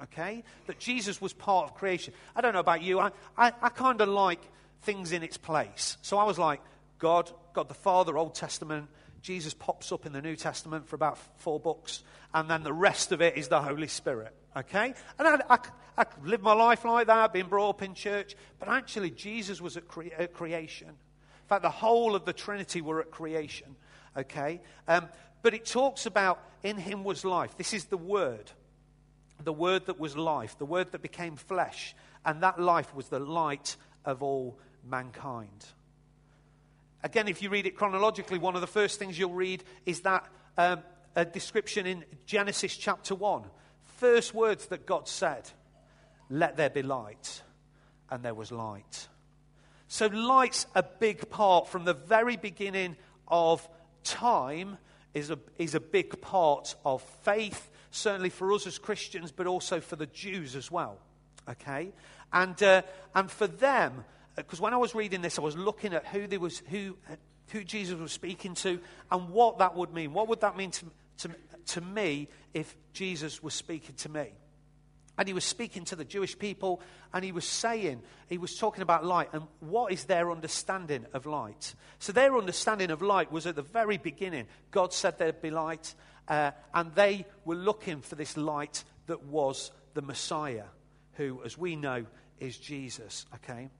okay? 0.02 0.44
That 0.66 0.78
Jesus 0.78 1.20
was 1.20 1.32
part 1.32 1.70
of 1.70 1.74
creation. 1.74 2.12
I 2.34 2.40
don't 2.40 2.52
know 2.52 2.60
about 2.60 2.82
you, 2.82 2.98
I, 2.98 3.10
I, 3.36 3.52
I 3.62 3.68
kind 3.70 4.00
of 4.00 4.08
like 4.08 4.40
things 4.82 5.12
in 5.12 5.22
its 5.22 5.36
place. 5.36 5.96
So 6.02 6.18
I 6.18 6.24
was 6.24 6.38
like, 6.38 6.60
God, 6.98 7.30
God 7.52 7.68
the 7.68 7.74
Father, 7.74 8.16
Old 8.16 8.34
Testament, 8.34 8.88
Jesus 9.26 9.54
pops 9.54 9.90
up 9.90 10.06
in 10.06 10.12
the 10.12 10.22
New 10.22 10.36
Testament 10.36 10.86
for 10.86 10.94
about 10.94 11.18
four 11.40 11.58
books, 11.58 12.04
and 12.32 12.48
then 12.48 12.62
the 12.62 12.72
rest 12.72 13.10
of 13.10 13.20
it 13.20 13.36
is 13.36 13.48
the 13.48 13.60
Holy 13.60 13.88
Spirit, 13.88 14.32
okay? 14.56 14.94
And 15.18 15.26
I, 15.26 15.40
I, 15.50 15.58
I 15.98 16.04
lived 16.22 16.44
my 16.44 16.52
life 16.52 16.84
like 16.84 17.08
that, 17.08 17.32
being 17.32 17.48
brought 17.48 17.70
up 17.70 17.82
in 17.82 17.94
church, 17.94 18.36
but 18.60 18.68
actually, 18.68 19.10
Jesus 19.10 19.60
was 19.60 19.76
at, 19.76 19.88
cre- 19.88 20.14
at 20.16 20.32
creation. 20.32 20.90
In 20.90 21.48
fact, 21.48 21.62
the 21.62 21.70
whole 21.70 22.14
of 22.14 22.24
the 22.24 22.32
Trinity 22.32 22.82
were 22.82 23.00
at 23.00 23.10
creation, 23.10 23.74
okay? 24.16 24.60
Um, 24.86 25.08
but 25.42 25.54
it 25.54 25.66
talks 25.66 26.06
about 26.06 26.40
in 26.62 26.76
him 26.76 27.02
was 27.02 27.24
life. 27.24 27.56
This 27.56 27.74
is 27.74 27.86
the 27.86 27.98
Word 27.98 28.52
the 29.44 29.52
word 29.52 29.84
that 29.84 30.00
was 30.00 30.16
life, 30.16 30.56
the 30.56 30.64
word 30.64 30.92
that 30.92 31.02
became 31.02 31.36
flesh, 31.36 31.94
and 32.24 32.42
that 32.42 32.58
life 32.58 32.94
was 32.94 33.08
the 33.08 33.18
light 33.18 33.76
of 34.02 34.22
all 34.22 34.58
mankind. 34.82 35.66
Again, 37.02 37.28
if 37.28 37.42
you 37.42 37.50
read 37.50 37.66
it 37.66 37.76
chronologically, 37.76 38.38
one 38.38 38.54
of 38.54 38.60
the 38.60 38.66
first 38.66 38.98
things 38.98 39.18
you'll 39.18 39.32
read 39.32 39.62
is 39.84 40.00
that 40.00 40.26
um, 40.58 40.82
a 41.14 41.24
description 41.24 41.86
in 41.86 42.04
Genesis 42.26 42.76
chapter 42.76 43.14
1. 43.14 43.44
First 43.96 44.34
words 44.34 44.66
that 44.66 44.86
God 44.86 45.08
said, 45.08 45.50
Let 46.30 46.56
there 46.56 46.70
be 46.70 46.82
light. 46.82 47.42
And 48.10 48.22
there 48.22 48.34
was 48.34 48.52
light. 48.52 49.08
So, 49.88 50.06
light's 50.06 50.66
a 50.74 50.82
big 50.82 51.28
part 51.28 51.68
from 51.68 51.84
the 51.84 51.94
very 51.94 52.36
beginning 52.36 52.96
of 53.26 53.68
time, 54.04 54.78
is 55.12 55.30
a, 55.30 55.38
is 55.58 55.74
a 55.74 55.80
big 55.80 56.20
part 56.20 56.76
of 56.84 57.02
faith 57.22 57.70
certainly 57.96 58.30
for 58.30 58.52
us 58.52 58.66
as 58.66 58.78
Christians, 58.78 59.32
but 59.32 59.46
also 59.46 59.80
for 59.80 59.96
the 59.96 60.06
Jews 60.06 60.54
as 60.54 60.70
well. 60.70 60.98
Okay? 61.48 61.92
And, 62.32 62.60
uh, 62.62 62.82
and 63.14 63.30
for 63.30 63.46
them, 63.46 64.04
because 64.36 64.60
when 64.60 64.74
I 64.74 64.76
was 64.76 64.94
reading 64.94 65.22
this, 65.22 65.38
I 65.38 65.42
was 65.42 65.56
looking 65.56 65.94
at 65.94 66.06
who, 66.06 66.26
there 66.26 66.40
was, 66.40 66.62
who, 66.68 66.96
who 67.48 67.64
Jesus 67.64 67.98
was 67.98 68.12
speaking 68.12 68.54
to 68.56 68.78
and 69.10 69.30
what 69.30 69.58
that 69.58 69.74
would 69.74 69.92
mean. 69.92 70.12
What 70.12 70.28
would 70.28 70.42
that 70.42 70.56
mean 70.56 70.70
to, 70.72 70.84
to, 71.18 71.30
to 71.68 71.80
me 71.80 72.28
if 72.52 72.76
Jesus 72.92 73.42
was 73.42 73.54
speaking 73.54 73.94
to 73.96 74.08
me? 74.10 74.32
And 75.18 75.26
he 75.26 75.32
was 75.32 75.44
speaking 75.44 75.86
to 75.86 75.96
the 75.96 76.04
Jewish 76.04 76.38
people 76.38 76.82
and 77.14 77.24
he 77.24 77.32
was 77.32 77.46
saying, 77.46 78.02
he 78.28 78.36
was 78.36 78.58
talking 78.58 78.82
about 78.82 79.04
light 79.04 79.30
and 79.32 79.44
what 79.60 79.90
is 79.90 80.04
their 80.04 80.30
understanding 80.30 81.06
of 81.14 81.24
light. 81.24 81.74
So 81.98 82.12
their 82.12 82.36
understanding 82.36 82.90
of 82.90 83.00
light 83.00 83.32
was 83.32 83.46
at 83.46 83.56
the 83.56 83.62
very 83.62 83.96
beginning. 83.96 84.46
God 84.70 84.92
said 84.92 85.16
there'd 85.16 85.40
be 85.40 85.50
light 85.50 85.94
uh, 86.28 86.50
and 86.74 86.94
they 86.94 87.24
were 87.46 87.54
looking 87.54 88.02
for 88.02 88.16
this 88.16 88.36
light 88.36 88.84
that 89.06 89.24
was 89.24 89.70
the 89.94 90.02
Messiah, 90.02 90.64
who, 91.14 91.40
as 91.44 91.56
we 91.56 91.76
know, 91.76 92.04
is 92.38 92.58
Jesus. 92.58 93.24
Okay? 93.36 93.70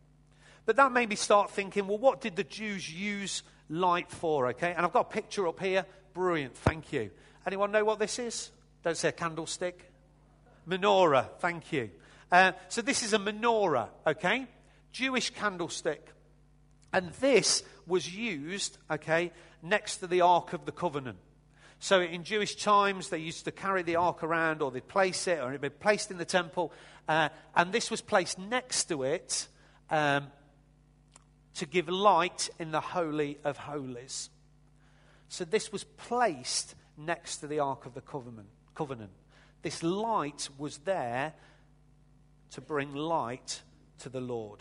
But 0.67 0.77
that 0.77 0.93
made 0.93 1.09
me 1.09 1.17
start 1.17 1.51
thinking, 1.51 1.87
well, 1.87 1.99
what 1.99 2.21
did 2.21 2.37
the 2.37 2.45
Jews 2.45 2.93
use 2.93 3.45
light 3.71 4.11
for? 4.11 4.49
Okay? 4.49 4.75
And 4.77 4.85
I've 4.85 4.93
got 4.93 5.07
a 5.07 5.13
picture 5.13 5.47
up 5.47 5.61
here. 5.61 5.87
Brilliant. 6.13 6.57
Thank 6.57 6.93
you. 6.93 7.11
Anyone 7.47 7.71
know 7.71 7.85
what 7.85 8.01
this 8.01 8.19
is? 8.19 8.51
Don't 8.83 8.97
say 8.97 9.09
a 9.09 9.13
candlestick. 9.13 9.93
Menorah. 10.69 11.29
Thank 11.39 11.73
you. 11.73 11.91
Uh, 12.31 12.53
so 12.69 12.83
this 12.83 13.05
is 13.05 13.13
a 13.13 13.19
menorah, 13.19 13.89
okay? 14.05 14.47
Jewish 14.91 15.31
candlestick. 15.31 16.09
And 16.93 17.13
this 17.15 17.63
was 17.87 18.13
used, 18.13 18.79
okay, 18.91 19.31
next 19.63 19.99
to 19.99 20.09
the 20.09 20.23
Ark 20.23 20.53
of 20.53 20.65
the 20.67 20.73
Covenant. 20.73 21.19
So 21.79 22.01
in 22.01 22.25
Jewish 22.25 22.57
times, 22.57 23.11
they 23.11 23.19
used 23.19 23.45
to 23.45 23.53
carry 23.53 23.83
the 23.83 23.97
ark 23.97 24.23
around, 24.23 24.63
or 24.63 24.71
they'd 24.71 24.89
place 24.89 25.29
it, 25.29 25.39
or 25.39 25.51
it'd 25.51 25.61
be 25.61 25.69
placed 25.69 26.11
in 26.11 26.17
the 26.17 26.25
temple. 26.25 26.73
Uh, 27.07 27.29
and 27.55 27.71
this 27.71 27.91
was 27.91 28.01
placed 28.01 28.39
next 28.39 28.85
to 28.85 29.03
it 29.03 29.47
um, 29.91 30.29
to 31.57 31.67
give 31.67 31.89
light 31.89 32.51
in 32.59 32.71
the 32.71 32.81
Holy 32.81 33.39
of 33.43 33.57
Holies. 33.57 34.29
So 35.29 35.45
this 35.45 35.73
was 35.73 35.85
placed 35.85 36.75
next 36.99 37.39
to 37.39 37.47
the 37.47 37.61
Ark 37.61 37.87
of 37.87 37.95
the 37.95 38.01
Covenant. 38.01 38.49
covenant. 38.75 39.11
This 39.63 39.83
light 39.83 40.49
was 40.59 40.79
there 40.79 41.33
to 42.51 42.61
bring 42.61 42.95
light 42.95 43.63
to 44.01 44.09
the 44.11 44.21
Lord. 44.21 44.61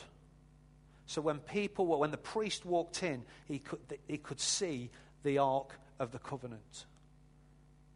So 1.05 1.21
when 1.21 1.39
people, 1.39 1.85
when 1.85 2.11
the 2.11 2.17
priest 2.17 2.65
walked 2.65 3.03
in, 3.03 3.23
he 3.47 3.59
could, 3.59 3.79
he 4.07 4.17
could 4.17 4.39
see 4.39 4.89
the 5.23 5.37
Ark 5.37 5.77
of 5.99 6.11
the 6.11 6.19
Covenant. 6.19 6.85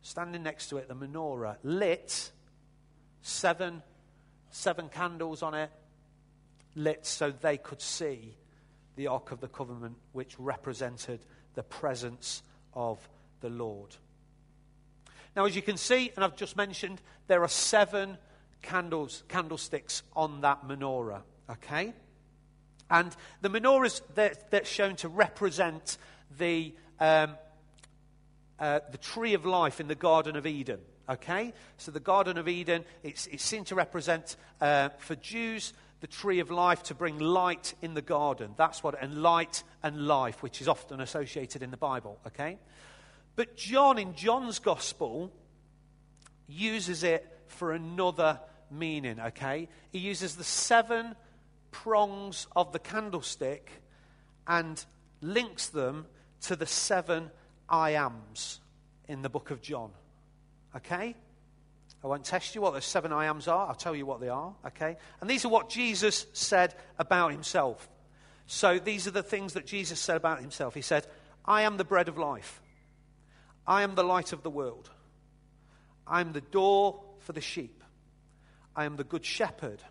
Standing 0.01 0.43
next 0.43 0.67
to 0.69 0.77
it, 0.77 0.89
the 0.89 0.95
menorah, 0.95 1.55
lit, 1.63 2.31
seven, 3.21 3.81
seven 4.51 4.89
candles 4.89 5.41
on 5.41 5.53
it, 5.53 5.71
lit 6.75 7.05
so 7.05 7.31
they 7.31 7.57
could 7.57 7.81
see 7.81 8.35
the 8.99 9.07
Ark 9.07 9.31
of 9.31 9.39
the 9.39 9.47
Covenant, 9.47 9.95
which 10.11 10.37
represented 10.37 11.21
the 11.55 11.63
presence 11.63 12.43
of 12.73 12.99
the 13.39 13.47
Lord. 13.47 13.95
Now, 15.37 15.45
as 15.45 15.55
you 15.55 15.61
can 15.61 15.77
see, 15.77 16.11
and 16.17 16.25
I've 16.25 16.35
just 16.35 16.57
mentioned, 16.57 16.99
there 17.27 17.41
are 17.41 17.47
seven 17.47 18.17
candles, 18.61 19.23
candlesticks 19.29 20.03
on 20.17 20.41
that 20.41 20.67
menorah. 20.67 21.21
Okay? 21.49 21.93
And 22.91 23.15
the 23.39 23.49
menorahs 23.49 24.01
that, 24.15 24.51
that's 24.51 24.69
shown 24.69 24.97
to 24.97 25.07
represent 25.07 25.97
the, 26.37 26.75
um, 26.99 27.37
uh, 28.59 28.81
the 28.91 28.97
tree 28.97 29.33
of 29.33 29.45
life 29.45 29.79
in 29.79 29.87
the 29.87 29.95
Garden 29.95 30.35
of 30.35 30.45
Eden. 30.45 30.81
Okay? 31.07 31.53
So 31.77 31.91
the 31.91 32.01
Garden 32.01 32.37
of 32.37 32.49
Eden, 32.49 32.83
it's, 33.01 33.27
it's 33.27 33.45
seen 33.45 33.63
to 33.63 33.75
represent, 33.75 34.35
uh, 34.59 34.89
for 34.97 35.15
Jews, 35.15 35.71
the 36.01 36.07
tree 36.07 36.39
of 36.39 36.49
life 36.49 36.83
to 36.83 36.95
bring 36.95 37.19
light 37.19 37.73
in 37.81 37.93
the 37.93 38.01
garden. 38.01 38.53
That's 38.57 38.83
what, 38.83 39.01
and 39.01 39.21
light 39.21 39.63
and 39.83 40.07
life, 40.07 40.41
which 40.41 40.61
is 40.61 40.67
often 40.67 41.01
associated 41.01 41.61
in 41.61 41.71
the 41.71 41.77
Bible. 41.77 42.19
Okay? 42.27 42.57
But 43.35 43.57
John, 43.57 43.97
in 43.97 44.15
John's 44.15 44.59
Gospel, 44.59 45.31
uses 46.47 47.03
it 47.03 47.25
for 47.47 47.73
another 47.73 48.39
meaning. 48.71 49.19
Okay? 49.19 49.67
He 49.91 49.99
uses 49.99 50.35
the 50.35 50.43
seven 50.43 51.15
prongs 51.71 52.47
of 52.55 52.71
the 52.71 52.79
candlestick 52.79 53.69
and 54.47 54.83
links 55.21 55.67
them 55.67 56.05
to 56.41 56.55
the 56.55 56.65
seven 56.65 57.29
I 57.67 57.91
ams 57.91 58.59
in 59.07 59.21
the 59.21 59.29
book 59.29 59.51
of 59.51 59.61
John. 59.61 59.91
Okay? 60.75 61.15
I 62.03 62.07
won't 62.07 62.23
test 62.23 62.55
you 62.55 62.61
what 62.61 62.73
those 62.73 62.85
seven 62.85 63.11
I 63.11 63.25
ams 63.25 63.47
are. 63.47 63.67
I'll 63.67 63.75
tell 63.75 63.95
you 63.95 64.05
what 64.05 64.21
they 64.21 64.29
are. 64.29 64.53
Okay? 64.67 64.95
And 65.19 65.29
these 65.29 65.43
are 65.43 65.49
what 65.49 65.69
Jesus 65.69 66.25
said 66.33 66.73
about 66.97 67.31
himself. 67.31 67.89
So 68.47 68.79
these 68.79 69.05
are 69.05 69.11
the 69.11 69.23
things 69.23 69.53
that 69.53 69.65
Jesus 69.65 69.99
said 69.99 70.15
about 70.15 70.39
himself. 70.39 70.73
He 70.73 70.81
said, 70.81 71.05
I 71.45 71.63
am 71.63 71.77
the 71.77 71.83
bread 71.83 72.07
of 72.07 72.17
life. 72.17 72.61
I 73.67 73.83
am 73.83 73.95
the 73.95 74.03
light 74.03 74.33
of 74.33 74.43
the 74.43 74.49
world. 74.49 74.89
I 76.07 76.21
am 76.21 76.31
the 76.31 76.41
door 76.41 77.03
for 77.19 77.33
the 77.33 77.41
sheep. 77.41 77.83
I 78.75 78.85
am 78.85 78.95
the 78.95 79.03
good 79.03 79.25
shepherd. 79.25 79.83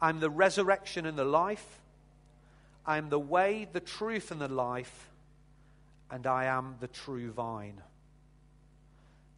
I'm 0.00 0.20
the 0.20 0.30
resurrection 0.30 1.04
and 1.04 1.18
the 1.18 1.24
life. 1.24 1.80
I 2.86 2.96
am 2.96 3.10
the 3.10 3.18
way, 3.18 3.68
the 3.70 3.80
truth, 3.80 4.30
and 4.30 4.40
the 4.40 4.48
life. 4.48 5.10
And 6.10 6.26
I 6.26 6.44
am 6.44 6.76
the 6.80 6.88
true 6.88 7.32
vine. 7.32 7.82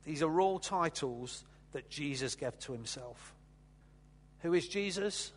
These 0.04 0.22
are 0.22 0.40
all 0.40 0.58
titles 0.58 1.44
that 1.72 1.88
Jesus 1.88 2.34
gave 2.34 2.58
to 2.60 2.72
himself. 2.72 3.34
Who 4.40 4.54
is 4.54 4.68
Jesus? 4.68 5.32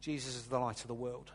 Jesus 0.00 0.36
is 0.36 0.44
the 0.44 0.58
light 0.58 0.80
of 0.82 0.88
the 0.88 0.94
world. 0.94 1.32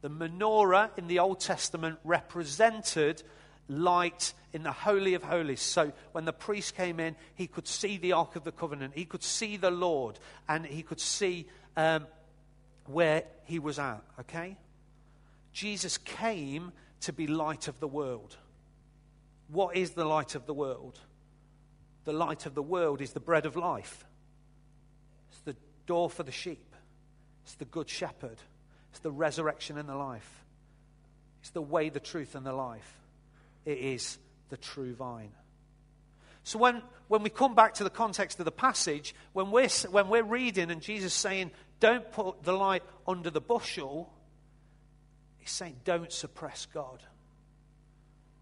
The 0.00 0.10
menorah 0.10 0.90
in 0.98 1.06
the 1.06 1.20
Old 1.20 1.40
Testament 1.40 1.98
represented 2.04 3.22
light 3.68 4.34
in 4.52 4.62
the 4.62 4.72
Holy 4.72 5.14
of 5.14 5.22
Holies. 5.22 5.60
So 5.60 5.92
when 6.12 6.24
the 6.24 6.32
priest 6.32 6.76
came 6.76 6.98
in, 7.00 7.16
he 7.34 7.46
could 7.46 7.68
see 7.68 7.96
the 7.96 8.12
Ark 8.12 8.36
of 8.36 8.44
the 8.44 8.52
Covenant, 8.52 8.94
he 8.94 9.04
could 9.04 9.22
see 9.22 9.56
the 9.56 9.70
Lord, 9.70 10.18
and 10.48 10.66
he 10.66 10.82
could 10.82 11.00
see 11.00 11.46
um, 11.76 12.06
where 12.86 13.24
he 13.44 13.58
was 13.58 13.78
at, 13.78 14.02
okay? 14.20 14.56
Jesus 15.52 15.98
came 15.98 16.72
to 17.02 17.12
be 17.12 17.26
light 17.26 17.68
of 17.68 17.78
the 17.80 17.88
world. 17.88 18.36
What 19.48 19.76
is 19.76 19.92
the 19.92 20.04
light 20.04 20.34
of 20.34 20.46
the 20.46 20.54
world? 20.54 20.98
The 22.04 22.12
light 22.12 22.46
of 22.46 22.54
the 22.54 22.62
world 22.62 23.00
is 23.00 23.12
the 23.12 23.20
bread 23.20 23.46
of 23.46 23.56
life. 23.56 24.04
It's 25.30 25.40
the 25.40 25.56
door 25.86 26.10
for 26.10 26.22
the 26.22 26.32
sheep. 26.32 26.74
It's 27.44 27.54
the 27.54 27.64
good 27.64 27.88
shepherd. 27.88 28.38
It's 28.90 29.00
the 29.00 29.10
resurrection 29.10 29.78
and 29.78 29.88
the 29.88 29.94
life. 29.94 30.44
It's 31.40 31.50
the 31.50 31.62
way, 31.62 31.88
the 31.88 32.00
truth, 32.00 32.34
and 32.34 32.44
the 32.44 32.52
life. 32.52 33.00
It 33.64 33.78
is 33.78 34.18
the 34.48 34.56
true 34.56 34.94
vine. 34.94 35.32
So 36.44 36.58
when, 36.58 36.82
when 37.08 37.22
we 37.22 37.30
come 37.30 37.54
back 37.54 37.74
to 37.74 37.84
the 37.84 37.90
context 37.90 38.38
of 38.38 38.44
the 38.44 38.52
passage, 38.52 39.14
when 39.32 39.50
we're, 39.50 39.68
when 39.90 40.08
we're 40.08 40.24
reading 40.24 40.70
and 40.70 40.80
Jesus 40.80 41.14
saying, 41.14 41.52
don't 41.80 42.10
put 42.12 42.42
the 42.42 42.52
light 42.52 42.82
under 43.06 43.30
the 43.30 43.40
bushel, 43.40 44.12
he's 45.38 45.50
saying, 45.50 45.76
don't 45.84 46.12
suppress 46.12 46.66
God. 46.66 47.02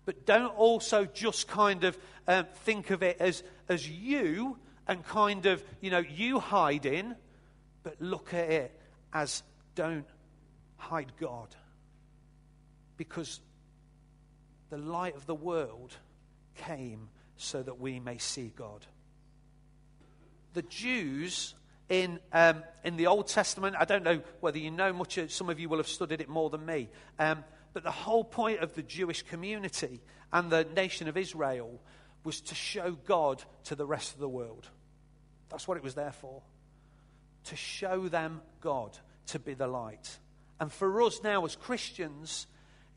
But 0.06 0.26
don't 0.26 0.56
also 0.56 1.04
just 1.04 1.46
kind 1.46 1.84
of 1.84 1.96
um, 2.30 2.46
think 2.62 2.90
of 2.90 3.02
it 3.02 3.16
as, 3.18 3.42
as 3.68 3.88
you 3.88 4.56
and 4.86 5.04
kind 5.04 5.46
of, 5.46 5.64
you 5.80 5.90
know, 5.90 5.98
you 5.98 6.38
hiding, 6.38 7.16
but 7.82 8.00
look 8.00 8.32
at 8.32 8.48
it 8.48 8.80
as 9.12 9.42
don't 9.74 10.06
hide 10.76 11.12
God. 11.18 11.48
Because 12.96 13.40
the 14.70 14.78
light 14.78 15.16
of 15.16 15.26
the 15.26 15.34
world 15.34 15.96
came 16.54 17.08
so 17.36 17.64
that 17.64 17.80
we 17.80 17.98
may 17.98 18.18
see 18.18 18.52
God. 18.54 18.86
The 20.52 20.62
Jews 20.62 21.54
in, 21.88 22.20
um, 22.32 22.62
in 22.84 22.96
the 22.96 23.08
Old 23.08 23.26
Testament, 23.26 23.74
I 23.76 23.84
don't 23.84 24.04
know 24.04 24.20
whether 24.38 24.58
you 24.58 24.70
know 24.70 24.92
much, 24.92 25.18
some 25.30 25.50
of 25.50 25.58
you 25.58 25.68
will 25.68 25.78
have 25.78 25.88
studied 25.88 26.20
it 26.20 26.28
more 26.28 26.48
than 26.48 26.64
me, 26.64 26.90
um, 27.18 27.42
but 27.72 27.82
the 27.82 27.90
whole 27.90 28.22
point 28.22 28.60
of 28.60 28.74
the 28.76 28.84
Jewish 28.84 29.22
community 29.22 30.00
and 30.32 30.48
the 30.48 30.64
nation 30.76 31.08
of 31.08 31.16
Israel 31.16 31.80
was 32.24 32.40
to 32.42 32.54
show 32.54 32.92
God 33.06 33.42
to 33.64 33.74
the 33.74 33.86
rest 33.86 34.14
of 34.14 34.20
the 34.20 34.28
world. 34.28 34.68
That's 35.48 35.66
what 35.66 35.76
it 35.76 35.82
was 35.82 35.94
there 35.94 36.12
for. 36.12 36.42
To 37.44 37.56
show 37.56 38.08
them 38.08 38.42
God, 38.60 38.96
to 39.28 39.38
be 39.38 39.54
the 39.54 39.66
light. 39.66 40.18
And 40.58 40.70
for 40.70 41.02
us 41.02 41.22
now 41.22 41.44
as 41.44 41.56
Christians, 41.56 42.46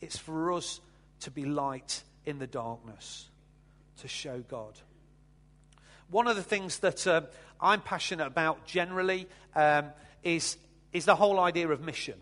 it's 0.02 0.18
for 0.18 0.52
us 0.52 0.82
to 1.22 1.32
be 1.32 1.46
light 1.46 2.04
in 2.26 2.40
the 2.40 2.48
darkness 2.48 3.30
to 4.02 4.08
show 4.08 4.40
God. 4.40 4.74
One 6.10 6.28
of 6.28 6.36
the 6.36 6.44
things 6.44 6.80
that 6.80 7.08
uh, 7.08 7.22
I'm 7.62 7.82
passionate 7.82 8.28
about 8.28 8.66
generally 8.66 9.28
um, 9.56 9.86
is, 10.24 10.58
is 10.92 11.06
the 11.06 11.16
whole 11.16 11.40
idea 11.40 11.70
of 11.70 11.82
mission. 11.82 12.16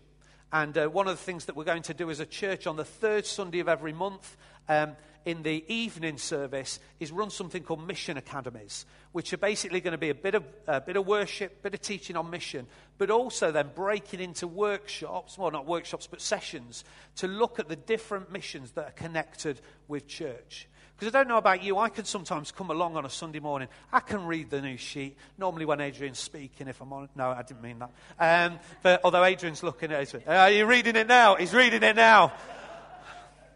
And 0.52 0.76
uh, 0.76 0.86
one 0.86 1.08
of 1.08 1.16
the 1.16 1.22
things 1.22 1.46
that 1.46 1.56
we're 1.56 1.64
going 1.64 1.82
to 1.82 1.94
do 1.94 2.10
as 2.10 2.20
a 2.20 2.26
church 2.26 2.66
on 2.66 2.76
the 2.76 2.84
third 2.84 3.26
Sunday 3.26 3.60
of 3.60 3.68
every 3.68 3.92
month 3.92 4.36
um, 4.68 4.92
in 5.24 5.42
the 5.42 5.64
evening 5.72 6.18
service 6.18 6.80
is 7.00 7.12
run 7.12 7.30
something 7.30 7.62
called 7.62 7.86
mission 7.86 8.16
academies, 8.16 8.86
which 9.12 9.32
are 9.32 9.38
basically 9.38 9.80
going 9.80 9.92
to 9.92 9.98
be 9.98 10.10
a 10.10 10.14
bit 10.14 10.34
of, 10.34 10.44
a 10.66 10.80
bit 10.80 10.96
of 10.96 11.06
worship, 11.06 11.62
bit 11.62 11.74
of 11.74 11.80
teaching 11.80 12.16
on 12.16 12.30
mission, 12.30 12.66
but 12.98 13.10
also 13.10 13.52
then 13.52 13.70
breaking 13.74 14.20
into 14.20 14.46
workshops, 14.46 15.38
well, 15.38 15.50
not 15.50 15.66
workshops, 15.66 16.06
but 16.06 16.20
sessions 16.20 16.84
to 17.16 17.26
look 17.26 17.58
at 17.58 17.68
the 17.68 17.76
different 17.76 18.32
missions 18.32 18.72
that 18.72 18.84
are 18.86 18.92
connected 18.92 19.60
with 19.88 20.06
church. 20.06 20.68
Because 21.02 21.16
I 21.16 21.18
don't 21.18 21.28
know 21.28 21.38
about 21.38 21.64
you, 21.64 21.78
I 21.78 21.88
can 21.88 22.04
sometimes 22.04 22.52
come 22.52 22.70
along 22.70 22.96
on 22.96 23.04
a 23.04 23.10
Sunday 23.10 23.40
morning. 23.40 23.66
I 23.92 23.98
can 23.98 24.24
read 24.24 24.50
the 24.50 24.60
news 24.60 24.78
sheet, 24.78 25.16
normally 25.36 25.64
when 25.64 25.80
Adrian's 25.80 26.20
speaking, 26.20 26.68
if 26.68 26.80
I'm 26.80 26.92
on. 26.92 27.08
No, 27.16 27.30
I 27.30 27.42
didn't 27.42 27.62
mean 27.62 27.80
that. 27.80 27.90
Um, 28.20 28.60
but 28.84 29.00
although 29.02 29.24
Adrian's 29.24 29.64
looking 29.64 29.90
at 29.90 30.14
it, 30.14 30.28
are 30.28 30.50
you 30.50 30.64
reading 30.64 30.94
it 30.94 31.08
now? 31.08 31.34
He's 31.34 31.52
reading 31.52 31.82
it 31.82 31.96
now. 31.96 32.32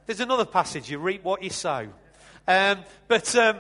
There's 0.06 0.20
another 0.20 0.44
passage, 0.44 0.88
you 0.88 0.98
reap 0.98 1.24
what 1.24 1.42
you 1.42 1.50
sow. 1.50 1.88
Um, 2.46 2.78
but, 3.08 3.34
um, 3.34 3.58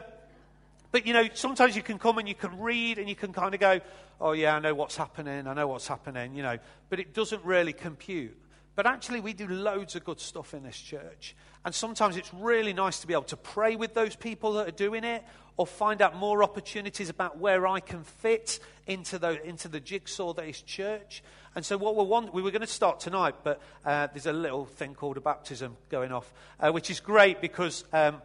but, 0.92 1.04
you 1.04 1.12
know, 1.12 1.28
sometimes 1.34 1.74
you 1.74 1.82
can 1.82 1.98
come 1.98 2.18
and 2.18 2.28
you 2.28 2.36
can 2.36 2.60
read 2.60 2.98
and 2.98 3.08
you 3.08 3.16
can 3.16 3.32
kind 3.32 3.52
of 3.52 3.58
go, 3.58 3.80
oh, 4.20 4.30
yeah, 4.30 4.54
I 4.54 4.60
know 4.60 4.72
what's 4.72 4.96
happening, 4.96 5.48
I 5.48 5.54
know 5.54 5.66
what's 5.66 5.88
happening, 5.88 6.36
you 6.36 6.44
know. 6.44 6.58
But 6.88 7.00
it 7.00 7.12
doesn't 7.12 7.44
really 7.44 7.72
compute. 7.72 8.40
But 8.76 8.86
actually, 8.86 9.20
we 9.20 9.32
do 9.32 9.48
loads 9.48 9.96
of 9.96 10.04
good 10.04 10.20
stuff 10.20 10.54
in 10.54 10.62
this 10.62 10.78
church. 10.78 11.34
And 11.64 11.74
sometimes 11.74 12.16
it's 12.16 12.32
really 12.32 12.72
nice 12.72 13.00
to 13.00 13.08
be 13.08 13.14
able 13.14 13.24
to 13.24 13.36
pray 13.36 13.74
with 13.74 13.94
those 13.94 14.14
people 14.14 14.52
that 14.52 14.68
are 14.68 14.72
doing 14.72 15.02
it 15.02 15.24
or 15.56 15.66
find 15.66 16.00
out 16.00 16.14
more 16.14 16.44
opportunities 16.44 17.08
about 17.08 17.38
where 17.38 17.66
I 17.66 17.80
can 17.80 18.04
fit 18.04 18.60
into 18.86 19.18
the, 19.18 19.42
into 19.44 19.66
the 19.66 19.80
jigsaw 19.80 20.32
that 20.34 20.46
is 20.46 20.62
church. 20.62 21.24
And 21.56 21.64
so, 21.64 21.78
what 21.78 21.96
we 21.96 22.04
want, 22.04 22.34
we 22.34 22.42
were 22.42 22.50
going 22.50 22.60
to 22.60 22.66
start 22.66 23.00
tonight, 23.00 23.36
but 23.42 23.62
uh, 23.82 24.08
there's 24.12 24.26
a 24.26 24.32
little 24.32 24.66
thing 24.66 24.94
called 24.94 25.16
a 25.16 25.22
baptism 25.22 25.78
going 25.88 26.12
off, 26.12 26.30
uh, 26.60 26.70
which 26.70 26.90
is 26.90 27.00
great 27.00 27.40
because 27.40 27.82
um, 27.94 28.20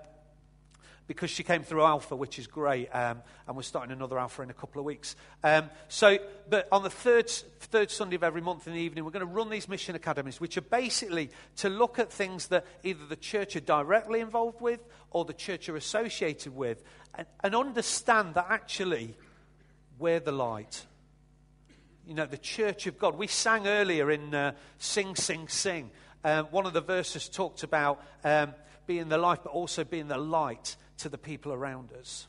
because 1.08 1.30
she 1.30 1.42
came 1.42 1.64
through 1.64 1.84
Alpha, 1.84 2.14
which 2.14 2.38
is 2.38 2.48
great, 2.48 2.90
um, 2.90 3.22
and 3.48 3.56
we're 3.56 3.64
starting 3.64 3.94
another 3.94 4.20
Alpha 4.20 4.42
in 4.42 4.50
a 4.50 4.54
couple 4.54 4.82
of 4.82 4.86
weeks. 4.86 5.16
Um, 5.46 5.70
so, 5.88 6.18
but 6.50 6.68
on 6.74 6.84
the 6.84 6.90
third, 6.90 7.30
third 7.30 7.90
Sunday 7.90 8.18
of 8.18 8.24
every 8.24 8.42
month 8.42 8.68
in 8.68 8.74
the 8.74 8.82
evening, 8.82 9.06
we're 9.06 9.12
going 9.12 9.26
to 9.26 9.34
run 9.34 9.50
these 9.50 9.70
mission 9.70 9.96
academies, 9.96 10.42
which 10.42 10.58
are 10.58 10.62
basically 10.62 11.30
to 11.58 11.70
look 11.70 12.00
at 12.00 12.12
things 12.12 12.48
that 12.48 12.66
either 12.84 13.06
the 13.06 13.16
church 13.16 13.56
are 13.56 13.62
directly 13.62 14.20
involved 14.20 14.60
with 14.60 14.86
or 15.10 15.24
the 15.24 15.34
church 15.34 15.70
are 15.70 15.78
associated 15.78 16.54
with, 16.54 16.84
and, 17.16 17.26
and 17.46 17.56
understand 17.56 18.34
that 18.34 18.48
actually 18.50 19.16
we're 20.00 20.20
the 20.20 20.34
light. 20.34 20.86
You 22.06 22.16
know, 22.16 22.26
the 22.26 22.38
church 22.38 22.88
of 22.88 22.98
God. 22.98 23.18
We 23.18 23.28
sang 23.28 23.68
earlier 23.68 24.10
in 24.12 24.34
uh, 24.34 24.54
Sing, 24.80 25.16
Sing, 25.16 25.48
Sing. 25.48 25.92
Uh, 26.24 26.44
one 26.44 26.66
of 26.66 26.74
the 26.74 26.82
verses 26.82 27.30
talked 27.30 27.64
about 27.64 28.04
um, 28.24 28.54
being 28.88 29.10
the 29.10 29.18
life, 29.18 29.40
but 29.44 29.52
also 29.52 29.84
being 29.84 30.08
the 30.08 30.18
light 30.18 30.76
to 30.98 31.10
the 31.10 31.18
people 31.18 31.54
around 31.54 31.92
us. 31.94 32.28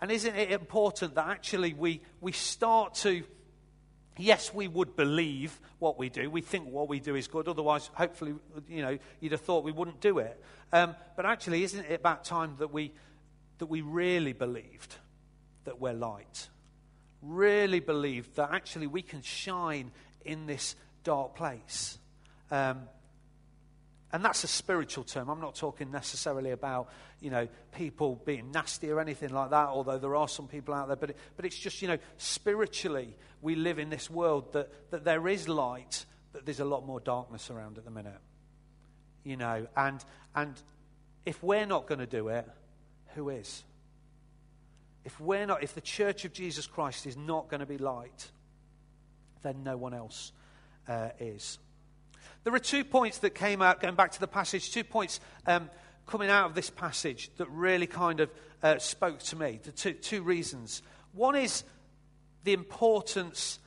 And 0.00 0.10
isn't 0.10 0.34
it 0.34 0.50
important 0.50 1.14
that 1.14 1.26
actually 1.26 1.72
we, 1.72 2.02
we 2.20 2.32
start 2.32 2.94
to, 2.96 3.22
yes, 4.18 4.52
we 4.52 4.68
would 4.68 4.96
believe 4.96 5.58
what 5.78 5.98
we 5.98 6.08
do. 6.08 6.30
We 6.30 6.42
think 6.42 6.68
what 6.68 6.88
we 6.88 7.00
do 7.00 7.14
is 7.14 7.28
good. 7.28 7.48
Otherwise, 7.48 7.90
hopefully, 7.94 8.34
you 8.68 8.82
know, 8.82 8.98
you'd 9.20 9.32
have 9.32 9.40
thought 9.40 9.64
we 9.64 9.72
wouldn't 9.72 10.00
do 10.00 10.18
it. 10.18 10.42
Um, 10.72 10.94
but 11.16 11.24
actually, 11.24 11.62
isn't 11.62 11.84
it 11.86 12.00
about 12.00 12.24
time 12.24 12.56
that 12.58 12.72
we, 12.72 12.92
that 13.58 13.66
we 13.66 13.80
really 13.80 14.32
believed 14.32 14.96
that 15.64 15.80
we're 15.80 15.94
light? 15.94 16.48
Really 17.26 17.80
believe 17.80 18.34
that 18.36 18.50
actually 18.52 18.86
we 18.86 19.02
can 19.02 19.20
shine 19.20 19.90
in 20.24 20.46
this 20.46 20.76
dark 21.02 21.34
place. 21.34 21.98
Um, 22.50 22.82
and 24.12 24.24
that's 24.24 24.44
a 24.44 24.48
spiritual 24.48 25.04
term. 25.04 25.28
I'm 25.28 25.40
not 25.40 25.56
talking 25.56 25.90
necessarily 25.90 26.52
about, 26.52 26.88
you 27.20 27.30
know, 27.30 27.48
people 27.72 28.22
being 28.24 28.52
nasty 28.52 28.90
or 28.90 29.00
anything 29.00 29.30
like 29.30 29.50
that, 29.50 29.68
although 29.68 29.98
there 29.98 30.14
are 30.14 30.28
some 30.28 30.46
people 30.46 30.72
out 30.72 30.86
there. 30.86 30.96
But, 30.96 31.10
it, 31.10 31.16
but 31.34 31.44
it's 31.44 31.58
just, 31.58 31.82
you 31.82 31.88
know, 31.88 31.98
spiritually, 32.16 33.16
we 33.42 33.56
live 33.56 33.78
in 33.78 33.90
this 33.90 34.08
world 34.08 34.52
that, 34.52 34.90
that 34.90 35.04
there 35.04 35.26
is 35.26 35.48
light, 35.48 36.06
but 36.32 36.46
there's 36.46 36.60
a 36.60 36.64
lot 36.64 36.86
more 36.86 37.00
darkness 37.00 37.50
around 37.50 37.78
at 37.78 37.84
the 37.84 37.90
minute. 37.90 38.20
You 39.24 39.36
know, 39.36 39.66
and, 39.76 40.04
and 40.34 40.54
if 41.24 41.42
we're 41.42 41.66
not 41.66 41.88
going 41.88 41.98
to 41.98 42.06
do 42.06 42.28
it, 42.28 42.48
who 43.16 43.30
is? 43.30 43.64
If 45.06 45.20
we're 45.20 45.46
not, 45.46 45.62
if 45.62 45.72
the 45.72 45.80
church 45.80 46.24
of 46.24 46.32
Jesus 46.32 46.66
Christ 46.66 47.06
is 47.06 47.16
not 47.16 47.48
going 47.48 47.60
to 47.60 47.66
be 47.66 47.78
light, 47.78 48.28
then 49.42 49.62
no 49.62 49.76
one 49.76 49.94
else 49.94 50.32
uh, 50.88 51.10
is. 51.20 51.60
There 52.42 52.52
are 52.52 52.58
two 52.58 52.82
points 52.84 53.18
that 53.18 53.30
came 53.30 53.62
out, 53.62 53.80
going 53.80 53.94
back 53.94 54.10
to 54.12 54.20
the 54.20 54.26
passage, 54.26 54.72
two 54.72 54.82
points 54.82 55.20
um, 55.46 55.70
coming 56.08 56.28
out 56.28 56.46
of 56.46 56.56
this 56.56 56.70
passage 56.70 57.30
that 57.36 57.48
really 57.50 57.86
kind 57.86 58.18
of 58.18 58.30
uh, 58.64 58.78
spoke 58.78 59.20
to 59.20 59.36
me. 59.36 59.60
The 59.62 59.70
two, 59.70 59.92
two 59.92 60.22
reasons. 60.22 60.82
One 61.12 61.36
is 61.36 61.62
the 62.42 62.52
importance 62.52 63.60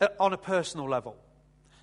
uh, 0.00 0.08
on 0.18 0.32
a 0.32 0.38
personal 0.38 0.88
level. 0.88 1.16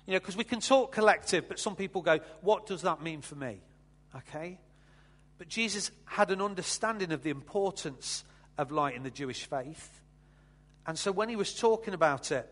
You 0.06 0.12
know, 0.12 0.20
because 0.20 0.36
we 0.36 0.44
can 0.44 0.60
talk 0.60 0.92
collective, 0.92 1.48
but 1.48 1.58
some 1.58 1.74
people 1.74 2.02
go, 2.02 2.20
what 2.42 2.66
does 2.66 2.82
that 2.82 3.00
mean 3.02 3.22
for 3.22 3.34
me? 3.34 3.62
Okay? 4.14 4.58
But 5.38 5.48
Jesus 5.48 5.90
had 6.04 6.30
an 6.30 6.42
understanding 6.42 7.12
of 7.12 7.22
the 7.22 7.30
importance 7.30 8.24
of 8.58 8.70
light 8.72 8.96
in 8.96 9.04
the 9.04 9.10
Jewish 9.10 9.46
faith. 9.46 10.02
And 10.86 10.98
so 10.98 11.12
when 11.12 11.28
he 11.28 11.36
was 11.36 11.54
talking 11.54 11.94
about 11.94 12.32
it, 12.32 12.50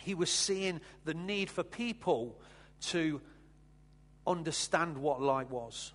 he 0.00 0.14
was 0.14 0.30
seeing 0.30 0.80
the 1.04 1.14
need 1.14 1.50
for 1.50 1.62
people 1.62 2.40
to 2.88 3.20
understand 4.26 4.98
what 4.98 5.20
light 5.20 5.50
was. 5.50 5.92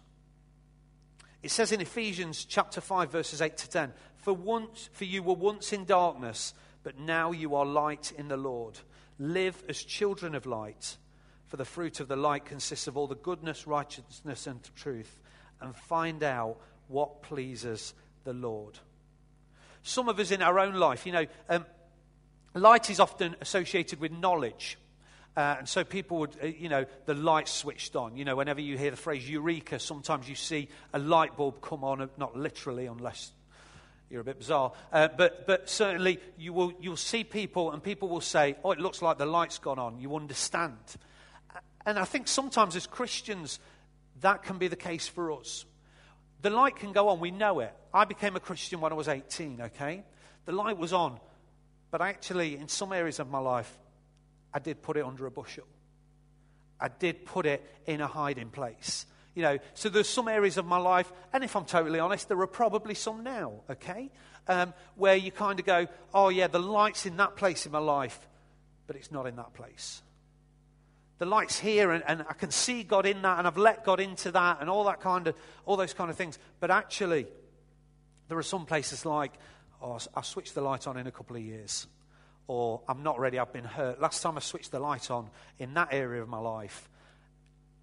It 1.44 1.52
says 1.52 1.72
in 1.72 1.82
Ephesians 1.82 2.46
chapter 2.46 2.82
5 2.82 3.12
verses 3.12 3.42
8 3.42 3.58
to 3.58 3.70
10, 3.70 3.94
for 4.18 4.34
once 4.34 4.90
for 4.92 5.06
you 5.06 5.24
were 5.24 5.36
once 5.36 5.72
in 5.72 5.86
darkness, 5.86 6.54
but 6.84 7.00
now 7.00 7.32
you 7.32 7.56
are 7.56 7.66
light 7.66 8.12
in 8.18 8.28
the 8.28 8.38
Lord. 8.38 8.80
Live 9.20 9.64
as 9.70 9.82
children 9.84 10.36
of 10.36 10.46
light, 10.46 10.98
for 11.46 11.58
the 11.58 11.66
fruit 11.66 12.00
of 12.00 12.08
the 12.08 12.16
light 12.16 12.46
consists 12.46 12.88
of 12.88 12.98
all 12.98 13.08
the 13.08 13.16
goodness, 13.16 13.68
righteousness 13.68 14.48
and 14.48 14.60
truth, 14.76 15.20
and 15.62 15.76
find 15.76 16.24
out 16.24 16.58
what 16.88 17.22
pleases 17.22 17.94
the 18.24 18.34
Lord. 18.34 18.80
Some 19.84 20.10
of 20.10 20.20
us 20.20 20.32
in 20.32 20.42
our 20.42 20.60
own 20.60 20.74
life, 20.74 21.06
you 21.06 21.12
know, 21.12 21.26
um, 21.50 21.66
Light 22.58 22.90
is 22.90 23.00
often 23.00 23.36
associated 23.42 24.00
with 24.00 24.12
knowledge. 24.12 24.78
Uh, 25.36 25.58
and 25.60 25.70
so 25.70 25.84
people 25.84 26.18
would, 26.18 26.36
uh, 26.42 26.48
you 26.48 26.70
know, 26.70 26.86
the 27.06 27.14
light 27.14 27.48
switched 27.48 27.96
on. 27.96 28.18
You 28.18 28.26
know, 28.26 28.36
whenever 28.36 28.60
you 28.60 28.78
hear 28.78 28.90
the 28.90 28.98
phrase 28.98 29.30
eureka, 29.30 29.80
sometimes 29.80 30.28
you 30.28 30.34
see 30.36 30.68
a 30.94 31.00
light 31.00 31.38
bulb 31.38 31.62
come 31.62 31.84
on, 31.84 32.02
uh, 32.02 32.08
not 32.18 32.36
literally, 32.36 32.88
unless 32.88 33.32
you're 34.10 34.22
a 34.22 34.24
bit 34.24 34.40
bizarre. 34.40 34.72
Uh, 34.92 35.08
but, 35.16 35.46
but 35.46 35.70
certainly 35.70 36.20
you 36.38 36.54
will, 36.54 36.74
you'll 36.82 36.96
see 36.96 37.24
people, 37.24 37.72
and 37.72 37.84
people 37.84 38.10
will 38.10 38.22
say, 38.22 38.56
oh, 38.64 38.72
it 38.72 38.80
looks 38.80 39.04
like 39.04 39.20
the 39.20 39.28
light's 39.28 39.60
gone 39.60 39.78
on. 39.78 40.00
You 40.00 40.16
understand. 40.16 40.78
And 41.86 42.00
I 42.00 42.06
think 42.06 42.28
sometimes 42.28 42.76
as 42.76 42.88
Christians, 42.88 43.60
that 44.22 44.42
can 44.42 44.58
be 44.58 44.68
the 44.68 44.76
case 44.76 45.08
for 45.08 45.32
us. 45.32 45.66
The 46.42 46.50
light 46.50 46.76
can 46.76 46.92
go 46.92 47.10
on, 47.10 47.20
we 47.20 47.32
know 47.32 47.60
it. 47.60 47.74
I 47.94 48.06
became 48.06 48.36
a 48.36 48.40
Christian 48.40 48.80
when 48.80 48.92
I 48.92 48.96
was 48.96 49.08
18, 49.08 49.62
okay? 49.62 50.04
The 50.46 50.52
light 50.52 50.78
was 50.78 50.94
on. 50.94 51.20
But 51.90 52.02
actually, 52.02 52.58
in 52.58 52.68
some 52.68 52.94
areas 52.94 53.20
of 53.20 53.30
my 53.30 53.40
life, 53.40 53.78
I 54.54 54.60
did 54.60 54.82
put 54.82 54.98
it 54.98 55.06
under 55.06 55.26
a 55.26 55.32
bushel. 55.32 55.66
I 56.80 56.90
did 56.90 57.26
put 57.26 57.46
it 57.46 57.64
in 57.86 58.02
a 58.02 58.08
hiding 58.08 58.50
place. 58.50 59.06
You 59.34 59.44
know, 59.44 59.58
so 59.74 59.90
there's 59.90 60.10
some 60.10 60.28
areas 60.28 60.58
of 60.58 60.66
my 60.66 60.78
life, 60.78 61.12
and 61.32 61.44
if 61.44 61.56
I'm 61.56 61.66
totally 61.66 62.00
honest, 62.00 62.28
there 62.28 62.40
are 62.40 62.48
probably 62.48 62.96
some 62.96 63.24
now, 63.24 63.62
okay, 63.70 64.10
um, 64.48 64.74
where 64.96 65.16
you 65.16 65.32
kind 65.32 65.60
of 65.60 65.66
go, 65.66 65.88
oh 66.14 66.30
yeah, 66.30 66.48
the 66.48 66.60
light's 66.60 67.06
in 67.06 67.18
that 67.18 67.36
place 67.36 67.66
in 67.66 67.72
my 67.72 67.80
life, 67.80 68.28
but 68.88 68.96
it's 68.96 69.12
not 69.12 69.28
in 69.28 69.36
that 69.36 69.54
place. 69.54 70.02
The 71.20 71.26
light's 71.26 71.60
here, 71.60 71.92
and, 71.92 72.04
and 72.08 72.26
I 72.30 72.34
can 72.34 72.52
see 72.52 72.84
God 72.84 73.06
in 73.06 73.22
that, 73.24 73.40
and 73.40 73.48
I've 73.48 73.58
let 73.58 73.84
God 73.84 74.00
into 74.00 74.32
that, 74.32 74.60
and 74.62 74.70
all 74.70 74.84
that 74.86 75.02
kind 75.02 75.28
of, 75.28 75.36
all 75.66 75.76
those 75.76 75.94
kind 75.94 76.10
of 76.10 76.16
things. 76.16 76.38
But 76.60 76.70
actually, 76.70 77.28
there 78.28 78.38
are 78.38 78.44
some 78.44 78.66
places 78.66 79.06
like 79.06 79.34
oh, 79.82 79.92
or 79.94 80.00
I'll 80.16 80.24
switch 80.24 80.54
the 80.54 80.62
light 80.62 80.88
on 80.88 80.98
in 80.98 81.08
a 81.08 81.12
couple 81.12 81.36
of 81.36 81.42
years, 81.42 81.88
or 82.48 82.82
I'm 82.88 83.04
not 83.04 83.20
ready, 83.20 83.40
I've 83.40 83.54
been 83.54 83.64
hurt. 83.64 84.00
Last 84.00 84.22
time 84.22 84.38
I 84.38 84.42
switched 84.42 84.72
the 84.72 84.80
light 84.80 85.12
on 85.12 85.30
in 85.60 85.74
that 85.74 85.90
area 85.92 86.22
of 86.22 86.30
my 86.30 86.40
life, 86.40 86.90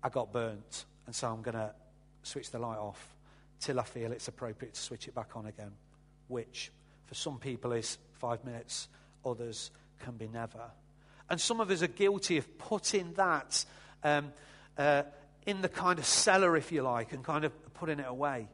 I 0.02 0.08
got 0.08 0.32
burnt, 0.32 0.84
and 1.06 1.14
so 1.14 1.28
I'm 1.28 1.42
going 1.42 1.56
to 1.56 1.72
switch 2.22 2.50
the 2.50 2.58
light 2.58 2.78
off 2.78 3.14
till 3.60 3.80
I 3.80 3.82
feel 3.82 4.12
it's 4.12 4.28
appropriate 4.28 4.74
to 4.74 4.80
switch 4.80 5.08
it 5.08 5.14
back 5.14 5.36
on 5.36 5.46
again, 5.46 5.72
which 6.28 6.70
for 7.06 7.14
some 7.14 7.38
people 7.38 7.72
is 7.72 7.98
five 8.12 8.44
minutes, 8.44 8.88
others 9.24 9.70
can 10.00 10.16
be 10.16 10.28
never. 10.28 10.70
And 11.30 11.40
some 11.40 11.60
of 11.60 11.70
us 11.70 11.82
are 11.82 11.88
guilty 11.88 12.36
of 12.36 12.58
putting 12.58 13.14
that 13.14 13.64
um, 14.02 14.32
uh, 14.76 15.04
in 15.46 15.62
the 15.62 15.68
kind 15.68 15.98
of 15.98 16.04
cellar, 16.04 16.56
if 16.56 16.72
you 16.72 16.82
like, 16.82 17.12
and 17.12 17.24
kind 17.24 17.44
of 17.44 17.74
putting 17.74 17.98
it 17.98 18.06
away. 18.06 18.48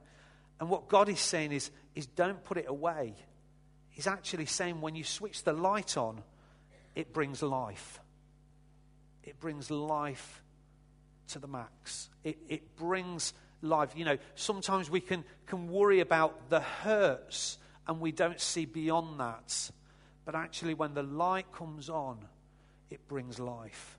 And 0.61 0.69
what 0.69 0.89
God 0.89 1.09
is 1.09 1.21
saying 1.21 1.53
is, 1.53 1.71
is 1.95 2.07
don't 2.07 2.43
put 2.45 2.59
it 2.59 2.67
away. 2.69 3.15
He's 3.89 4.07
actually 4.07 4.47
saying 4.47 4.81
when 4.81 4.95
you 4.95 5.05
switch 5.05 5.43
the 5.43 5.53
light 5.53 5.97
on, 5.97 6.23
it 6.95 7.13
brings 7.13 7.43
life. 7.43 8.01
It 9.23 9.41
brings 9.41 9.71
life 9.71 10.43
to 11.29 11.39
the 11.39 11.49
max. 11.49 12.09
It, 12.25 12.39
it 12.49 12.77
brings 12.77 13.33
life. 13.63 13.93
You 13.97 14.05
know, 14.05 14.19
sometimes 14.35 14.91
we 14.91 15.01
can, 15.01 15.25
can 15.47 15.69
worry 15.69 16.01
about 16.01 16.51
the 16.51 16.61
hurts 16.61 17.59
and 17.87 18.01
we 18.01 18.13
don't 18.13 18.41
see 18.41 18.65
beyond 18.65 19.21
that. 19.21 19.71
But 20.25 20.35
actually, 20.35 20.75
when 20.75 20.95
the 20.95 21.03
light 21.03 21.53
comes 21.53 21.89
on, 21.89 22.19
it 22.91 23.07
brings 23.09 23.39
life. 23.39 23.99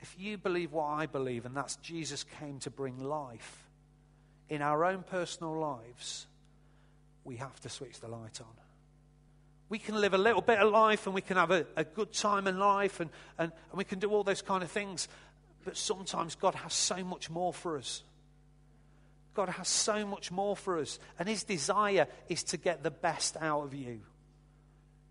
If 0.00 0.16
you 0.18 0.38
believe 0.38 0.72
what 0.72 0.86
I 0.86 1.06
believe, 1.06 1.44
and 1.44 1.56
that's 1.56 1.76
Jesus 1.76 2.24
came 2.38 2.58
to 2.60 2.70
bring 2.70 3.02
life 3.02 3.68
in 4.48 4.62
our 4.62 4.84
own 4.84 5.02
personal 5.02 5.58
lives, 5.58 6.26
we 7.24 7.36
have 7.36 7.60
to 7.60 7.68
switch 7.68 8.00
the 8.00 8.08
light 8.08 8.40
on 8.40 8.60
we 9.70 9.78
can 9.78 9.98
live 9.98 10.12
a 10.12 10.18
little 10.18 10.42
bit 10.42 10.58
of 10.58 10.70
life 10.70 11.06
and 11.06 11.14
we 11.14 11.22
can 11.22 11.36
have 11.36 11.52
a, 11.52 11.64
a 11.76 11.84
good 11.84 12.12
time 12.12 12.46
in 12.48 12.58
life 12.58 13.00
and, 13.00 13.08
and, 13.38 13.52
and 13.70 13.78
we 13.78 13.84
can 13.84 14.00
do 14.00 14.10
all 14.10 14.24
those 14.24 14.42
kind 14.42 14.62
of 14.62 14.70
things. 14.70 15.08
But 15.64 15.76
sometimes 15.76 16.34
God 16.34 16.56
has 16.56 16.74
so 16.74 17.02
much 17.04 17.30
more 17.30 17.54
for 17.54 17.78
us. 17.78 18.02
God 19.32 19.48
has 19.48 19.68
so 19.68 20.04
much 20.04 20.32
more 20.32 20.56
for 20.56 20.80
us. 20.80 20.98
And 21.20 21.28
His 21.28 21.44
desire 21.44 22.08
is 22.28 22.42
to 22.44 22.56
get 22.56 22.82
the 22.82 22.90
best 22.90 23.36
out 23.40 23.62
of 23.62 23.72
you. 23.72 24.00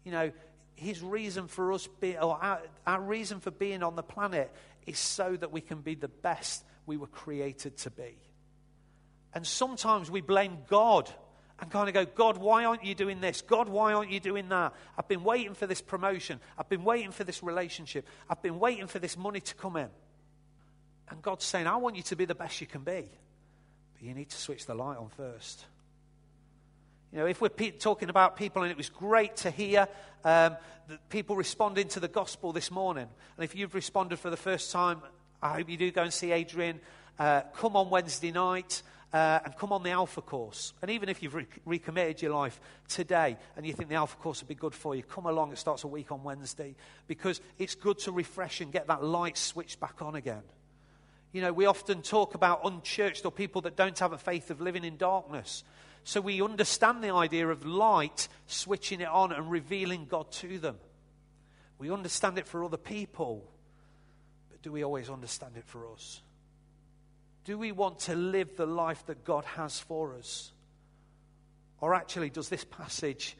You 0.04 0.12
know, 0.12 0.32
His 0.80 1.02
reason 1.02 1.48
for 1.48 1.74
us, 1.74 1.88
be, 2.00 2.18
or 2.18 2.38
our, 2.42 2.62
our 2.88 3.02
reason 3.02 3.40
for 3.40 3.52
being 3.52 3.84
on 3.84 3.96
the 3.96 4.04
planet 4.04 4.52
is 4.88 4.98
so 4.98 5.36
that 5.36 5.52
we 5.52 5.62
can 5.62 5.82
be 5.82 5.96
the 5.96 6.08
best 6.08 6.64
we 6.86 6.98
were 6.98 7.08
created 7.08 7.78
to 7.80 7.92
be. 7.92 8.18
And 9.34 9.46
sometimes 9.46 10.10
we 10.10 10.22
blame 10.22 10.58
God 10.70 11.10
and 11.60 11.70
kind 11.70 11.90
of 11.90 11.94
go, 11.94 12.06
God, 12.06 12.38
why 12.38 12.64
aren't 12.64 12.86
you 12.86 12.96
doing 12.96 13.20
this? 13.20 13.42
God, 13.42 13.68
why 13.68 13.94
aren't 13.94 14.12
you 14.12 14.20
doing 14.20 14.50
that? 14.50 14.74
I've 14.98 15.08
been 15.08 15.24
waiting 15.24 15.54
for 15.54 15.68
this 15.68 15.82
promotion. 15.82 16.40
I've 16.58 16.70
been 16.70 16.86
waiting 16.86 17.12
for 17.12 17.26
this 17.26 17.44
relationship. 17.44 18.08
I've 18.30 18.42
been 18.42 18.60
waiting 18.60 18.88
for 18.88 19.00
this 19.00 19.18
money 19.18 19.42
to 19.42 19.56
come 19.56 19.76
in. 19.76 19.90
And 21.10 21.22
God's 21.22 21.44
saying, 21.44 21.68
I 21.68 21.76
want 21.76 21.98
you 21.98 22.04
to 22.04 22.16
be 22.16 22.26
the 22.26 22.36
best 22.36 22.62
you 22.62 22.68
can 22.68 22.84
be 22.84 23.10
But 23.94 24.04
you 24.04 24.14
need 24.14 24.30
to 24.30 24.38
switch 24.38 24.66
the 24.66 24.76
light 24.76 24.98
on 24.98 25.10
first. 25.10 25.66
You 27.12 27.20
know, 27.20 27.26
if 27.26 27.42
we're 27.42 27.50
pe- 27.50 27.72
talking 27.72 28.10
about 28.10 28.38
people, 28.38 28.62
and 28.62 28.72
it 28.72 28.78
was 28.78 28.90
great 28.90 29.36
to 29.38 29.50
hear 29.50 29.88
um, 30.24 30.56
people 31.10 31.36
responding 31.36 31.88
to 31.90 32.00
the 32.00 32.08
gospel 32.08 32.54
this 32.54 32.70
morning. 32.70 33.08
And 33.36 33.44
if 33.44 33.56
you've 33.56 33.74
responded 33.74 34.20
for 34.20 34.30
the 34.30 34.38
first 34.38 34.72
time, 34.72 35.02
I 35.42 35.54
hope 35.54 35.70
you 35.70 35.78
do 35.78 35.90
go 35.90 36.04
and 36.04 36.14
see 36.14 36.32
Adrian. 36.32 36.80
Uh, 37.18 37.42
come 37.56 37.76
on 37.76 37.90
Wednesday 37.90 38.32
night. 38.32 38.84
Uh, 39.12 39.40
and 39.44 39.58
come 39.58 39.74
on 39.74 39.82
the 39.82 39.90
Alpha 39.90 40.22
course. 40.22 40.74
And 40.84 40.92
even 40.92 41.10
if 41.10 41.24
you've 41.24 41.34
re- 41.34 41.48
recommitted 41.66 42.22
your 42.22 42.32
life 42.32 42.62
today 42.88 43.38
and 43.58 43.66
you 43.66 43.74
think 43.74 43.90
the 43.90 43.96
Alpha 43.96 44.16
course 44.18 44.42
would 44.42 44.48
be 44.48 44.54
good 44.54 44.76
for 44.76 44.94
you, 44.96 45.02
come 45.02 45.26
along. 45.26 45.52
It 45.52 45.58
starts 45.58 45.84
a 45.84 45.88
week 45.88 46.12
on 46.12 46.24
Wednesday 46.24 46.76
because 47.08 47.42
it's 47.58 47.74
good 47.74 47.98
to 48.00 48.12
refresh 48.12 48.62
and 48.62 48.72
get 48.72 48.86
that 48.86 49.04
light 49.04 49.36
switched 49.36 49.80
back 49.80 50.04
on 50.04 50.14
again. 50.14 50.44
You 51.32 51.42
know, 51.42 51.54
we 51.54 51.66
often 51.66 52.02
talk 52.02 52.34
about 52.34 52.62
unchurched 52.66 53.24
or 53.26 53.32
people 53.32 53.62
that 53.62 53.76
don't 53.76 53.98
have 54.00 54.14
a 54.14 54.18
faith 54.18 54.50
of 54.50 54.62
living 54.62 54.84
in 54.84 54.98
darkness. 54.98 55.64
So 56.04 56.22
we 56.22 56.42
understand 56.42 57.04
the 57.04 57.14
idea 57.14 57.48
of 57.48 57.66
light 57.66 58.28
switching 58.48 59.02
it 59.02 59.08
on 59.08 59.32
and 59.32 59.52
revealing 59.52 60.06
God 60.06 60.32
to 60.34 60.58
them. 60.58 60.78
We 61.78 61.92
understand 61.92 62.38
it 62.38 62.48
for 62.48 62.64
other 62.64 62.78
people, 62.78 63.50
but 64.50 64.62
do 64.62 64.72
we 64.72 64.84
always 64.84 65.10
understand 65.10 65.56
it 65.56 65.66
for 65.66 65.92
us? 65.92 66.22
Do 67.46 67.58
we 67.58 67.72
want 67.72 68.00
to 68.02 68.16
live 68.16 68.56
the 68.56 68.66
life 68.66 69.06
that 69.06 69.24
God 69.24 69.46
has 69.46 69.80
for 69.80 70.16
us? 70.16 70.52
Or 71.80 71.94
actually, 71.94 72.30
does 72.30 72.50
this 72.50 72.66
passage 72.66 73.38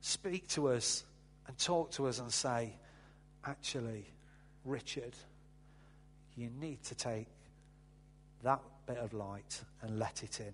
speak 0.00 0.46
to 0.48 0.68
us 0.68 1.04
and 1.46 1.58
talk 1.58 1.90
to 1.92 2.06
us 2.06 2.20
and 2.20 2.32
say, 2.32 2.76
actually, 3.44 4.06
Richard, 4.64 5.14
you 6.36 6.50
need 6.50 6.82
to 6.84 6.94
take 6.94 7.28
that 8.42 8.60
bit 8.86 8.98
of 8.98 9.12
light 9.12 9.62
and 9.82 9.98
let 9.98 10.22
it 10.22 10.40
in? 10.40 10.52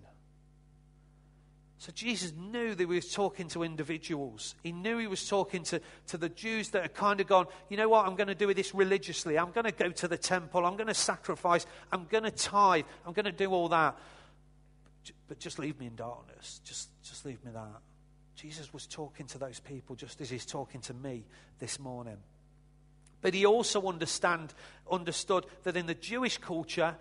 So 1.81 1.91
Jesus 1.91 2.31
knew 2.37 2.75
that 2.75 2.79
he 2.79 2.85
was 2.85 3.11
talking 3.11 3.47
to 3.49 3.63
individuals. 3.63 4.53
He 4.61 4.71
knew 4.71 4.99
he 4.99 5.07
was 5.07 5.27
talking 5.27 5.63
to, 5.63 5.81
to 6.09 6.17
the 6.17 6.29
Jews 6.29 6.69
that 6.69 6.83
had 6.83 6.93
kind 6.93 7.19
of 7.19 7.25
gone, 7.25 7.47
you 7.69 7.77
know 7.77 7.89
what, 7.89 8.05
I'm 8.05 8.15
going 8.15 8.27
to 8.27 8.35
do 8.35 8.53
this 8.53 8.75
religiously. 8.75 9.35
I'm 9.35 9.51
going 9.51 9.65
to 9.65 9.71
go 9.71 9.89
to 9.89 10.07
the 10.07 10.17
temple. 10.17 10.63
I'm 10.63 10.75
going 10.75 10.89
to 10.89 10.93
sacrifice. 10.93 11.65
I'm 11.91 12.05
going 12.05 12.23
to 12.25 12.29
tithe. 12.29 12.85
I'm 13.03 13.13
going 13.13 13.25
to 13.25 13.31
do 13.31 13.49
all 13.49 13.67
that. 13.69 13.97
But 15.27 15.39
just 15.39 15.57
leave 15.57 15.79
me 15.79 15.87
in 15.87 15.95
darkness. 15.95 16.61
Just, 16.63 16.89
just 17.01 17.25
leave 17.25 17.43
me 17.43 17.51
that. 17.51 17.81
Jesus 18.35 18.71
was 18.71 18.85
talking 18.85 19.25
to 19.25 19.39
those 19.39 19.59
people 19.59 19.95
just 19.95 20.21
as 20.21 20.29
he's 20.29 20.45
talking 20.45 20.81
to 20.81 20.93
me 20.93 21.25
this 21.57 21.79
morning. 21.79 22.17
But 23.21 23.33
he 23.33 23.45
also 23.45 23.87
understand, 23.87 24.53
understood 24.89 25.45
that 25.63 25.77
in 25.77 25.85
the 25.85 25.93
Jewish 25.93 26.37
culture, 26.37 26.95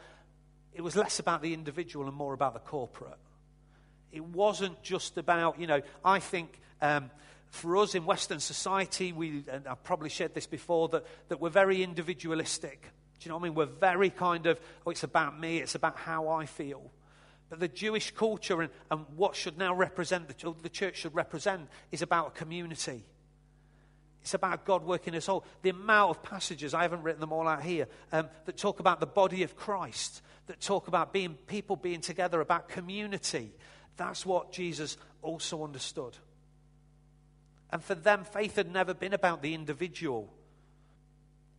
it 0.72 0.82
was 0.82 0.96
less 0.96 1.18
about 1.18 1.42
the 1.42 1.54
individual 1.54 2.06
and 2.06 2.16
more 2.16 2.34
about 2.34 2.54
the 2.54 2.60
corporate. 2.60 3.18
It 4.12 4.24
wasn't 4.24 4.82
just 4.82 5.18
about, 5.18 5.60
you 5.60 5.66
know, 5.66 5.80
I 6.04 6.18
think 6.18 6.60
um, 6.82 7.10
for 7.50 7.76
us 7.76 7.94
in 7.94 8.04
Western 8.04 8.40
society, 8.40 9.12
we, 9.12 9.44
and 9.50 9.66
I've 9.66 9.82
probably 9.82 10.08
shared 10.08 10.34
this 10.34 10.46
before, 10.46 10.88
that, 10.88 11.04
that 11.28 11.40
we're 11.40 11.50
very 11.50 11.82
individualistic. 11.82 12.82
Do 13.18 13.24
you 13.24 13.28
know 13.30 13.36
what 13.36 13.42
I 13.42 13.44
mean? 13.44 13.54
We're 13.54 13.66
very 13.66 14.10
kind 14.10 14.46
of, 14.46 14.60
oh, 14.86 14.90
it's 14.90 15.04
about 15.04 15.38
me, 15.38 15.58
it's 15.58 15.74
about 15.74 15.96
how 15.96 16.28
I 16.28 16.46
feel. 16.46 16.90
But 17.48 17.60
the 17.60 17.68
Jewish 17.68 18.12
culture 18.12 18.62
and, 18.62 18.70
and 18.90 19.04
what 19.16 19.34
should 19.34 19.58
now 19.58 19.74
represent, 19.74 20.28
the, 20.28 20.54
the 20.62 20.68
church 20.68 20.98
should 20.98 21.14
represent, 21.14 21.68
is 21.90 22.02
about 22.02 22.28
a 22.28 22.30
community. 22.30 23.04
It's 24.22 24.34
about 24.34 24.64
God 24.64 24.84
working 24.84 25.14
us 25.14 25.28
all. 25.28 25.44
The 25.62 25.70
amount 25.70 26.10
of 26.10 26.22
passages, 26.22 26.74
I 26.74 26.82
haven't 26.82 27.02
written 27.02 27.20
them 27.20 27.32
all 27.32 27.48
out 27.48 27.62
here, 27.62 27.88
um, 28.12 28.28
that 28.44 28.56
talk 28.56 28.80
about 28.80 29.00
the 29.00 29.06
body 29.06 29.42
of 29.42 29.56
Christ, 29.56 30.22
that 30.46 30.60
talk 30.60 30.88
about 30.88 31.12
being 31.12 31.34
people 31.46 31.76
being 31.76 32.00
together, 32.00 32.40
about 32.40 32.68
community, 32.68 33.52
that's 33.96 34.24
what 34.24 34.52
Jesus 34.52 34.96
also 35.22 35.62
understood. 35.64 36.16
And 37.70 37.82
for 37.82 37.94
them, 37.94 38.24
faith 38.24 38.56
had 38.56 38.72
never 38.72 38.94
been 38.94 39.12
about 39.12 39.42
the 39.42 39.54
individual, 39.54 40.32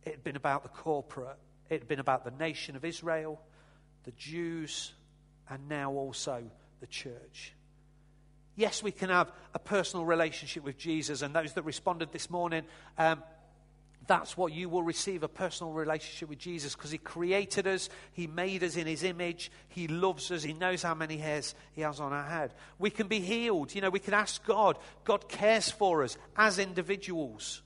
it 0.04 0.10
had 0.10 0.24
been 0.24 0.36
about 0.36 0.62
the 0.62 0.68
corporate, 0.68 1.38
it 1.70 1.80
had 1.80 1.88
been 1.88 2.00
about 2.00 2.24
the 2.24 2.32
nation 2.32 2.76
of 2.76 2.84
Israel, 2.84 3.40
the 4.04 4.12
Jews, 4.12 4.92
and 5.48 5.68
now 5.68 5.92
also 5.92 6.42
the 6.80 6.86
church. 6.86 7.54
Yes, 8.54 8.82
we 8.82 8.92
can 8.92 9.08
have 9.08 9.32
a 9.54 9.58
personal 9.58 10.04
relationship 10.04 10.64
with 10.64 10.76
Jesus, 10.76 11.22
and 11.22 11.34
those 11.34 11.54
that 11.54 11.62
responded 11.62 12.12
this 12.12 12.28
morning, 12.28 12.64
um, 12.98 13.22
that's 14.06 14.36
what 14.36 14.52
you 14.52 14.68
will 14.68 14.82
receive 14.82 15.22
a 15.22 15.28
personal 15.28 15.72
relationship 15.72 16.28
with 16.28 16.38
Jesus 16.38 16.74
because 16.74 16.90
He 16.90 16.98
created 16.98 17.66
us, 17.66 17.88
He 18.12 18.26
made 18.26 18.62
us 18.64 18.76
in 18.76 18.86
His 18.86 19.04
image, 19.04 19.50
He 19.68 19.88
loves 19.88 20.30
us, 20.30 20.42
He 20.42 20.52
knows 20.52 20.82
how 20.82 20.94
many 20.94 21.16
hairs 21.16 21.54
He 21.72 21.82
has 21.82 22.00
on 22.00 22.12
our 22.12 22.24
head. 22.24 22.52
We 22.78 22.90
can 22.90 23.06
be 23.06 23.20
healed. 23.20 23.74
You 23.74 23.80
know, 23.80 23.90
we 23.90 24.00
can 24.00 24.14
ask 24.14 24.44
God. 24.44 24.76
God 25.04 25.28
cares 25.28 25.70
for 25.70 26.02
us 26.02 26.18
as 26.36 26.58
individuals. 26.58 27.62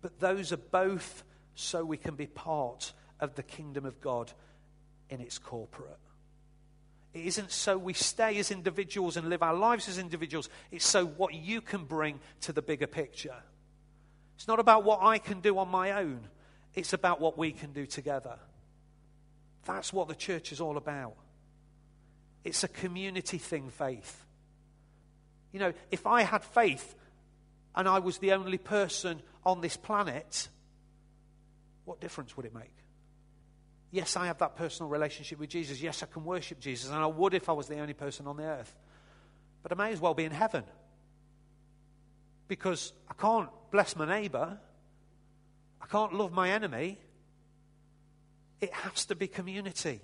But 0.00 0.18
those 0.18 0.52
are 0.52 0.56
both 0.56 1.22
so 1.54 1.84
we 1.84 1.98
can 1.98 2.14
be 2.14 2.26
part 2.26 2.92
of 3.20 3.34
the 3.34 3.42
kingdom 3.42 3.84
of 3.84 4.00
God 4.00 4.32
in 5.10 5.20
its 5.20 5.38
corporate. 5.38 5.98
It 7.12 7.26
isn't 7.26 7.50
so 7.50 7.76
we 7.76 7.92
stay 7.92 8.38
as 8.38 8.50
individuals 8.50 9.16
and 9.16 9.28
live 9.28 9.42
our 9.42 9.54
lives 9.54 9.88
as 9.88 9.98
individuals. 9.98 10.48
It's 10.70 10.86
so 10.86 11.06
what 11.06 11.34
you 11.34 11.60
can 11.60 11.84
bring 11.84 12.20
to 12.42 12.52
the 12.52 12.62
bigger 12.62 12.86
picture. 12.86 13.34
It's 14.36 14.46
not 14.46 14.60
about 14.60 14.84
what 14.84 15.02
I 15.02 15.18
can 15.18 15.40
do 15.40 15.58
on 15.58 15.68
my 15.68 15.92
own, 15.92 16.20
it's 16.74 16.92
about 16.92 17.20
what 17.20 17.36
we 17.36 17.52
can 17.52 17.72
do 17.72 17.84
together. 17.84 18.38
That's 19.64 19.92
what 19.92 20.08
the 20.08 20.14
church 20.14 20.52
is 20.52 20.60
all 20.60 20.76
about. 20.76 21.14
It's 22.44 22.64
a 22.64 22.68
community 22.68 23.38
thing, 23.38 23.68
faith. 23.68 24.24
You 25.52 25.60
know, 25.60 25.72
if 25.90 26.06
I 26.06 26.22
had 26.22 26.42
faith 26.42 26.94
and 27.74 27.86
I 27.86 27.98
was 27.98 28.18
the 28.18 28.32
only 28.32 28.56
person 28.56 29.20
on 29.44 29.60
this 29.60 29.76
planet, 29.76 30.48
what 31.84 32.00
difference 32.00 32.36
would 32.36 32.46
it 32.46 32.54
make? 32.54 32.72
Yes, 33.90 34.16
I 34.16 34.26
have 34.26 34.38
that 34.38 34.56
personal 34.56 34.88
relationship 34.88 35.38
with 35.38 35.50
Jesus. 35.50 35.80
Yes, 35.82 36.02
I 36.02 36.06
can 36.06 36.24
worship 36.24 36.60
Jesus, 36.60 36.90
and 36.90 36.98
I 36.98 37.06
would 37.06 37.34
if 37.34 37.48
I 37.48 37.52
was 37.52 37.66
the 37.66 37.78
only 37.80 37.94
person 37.94 38.26
on 38.26 38.36
the 38.36 38.44
earth. 38.44 38.74
But 39.62 39.72
I 39.72 39.74
may 39.74 39.92
as 39.92 40.00
well 40.00 40.14
be 40.14 40.24
in 40.24 40.32
heaven 40.32 40.64
because 42.46 42.92
I 43.08 43.14
can't 43.14 43.48
bless 43.70 43.94
my 43.96 44.06
neighbor, 44.06 44.58
I 45.80 45.86
can't 45.86 46.12
love 46.12 46.32
my 46.32 46.50
enemy. 46.50 46.98
It 48.60 48.72
has 48.72 49.06
to 49.06 49.14
be 49.14 49.26
community. 49.26 50.00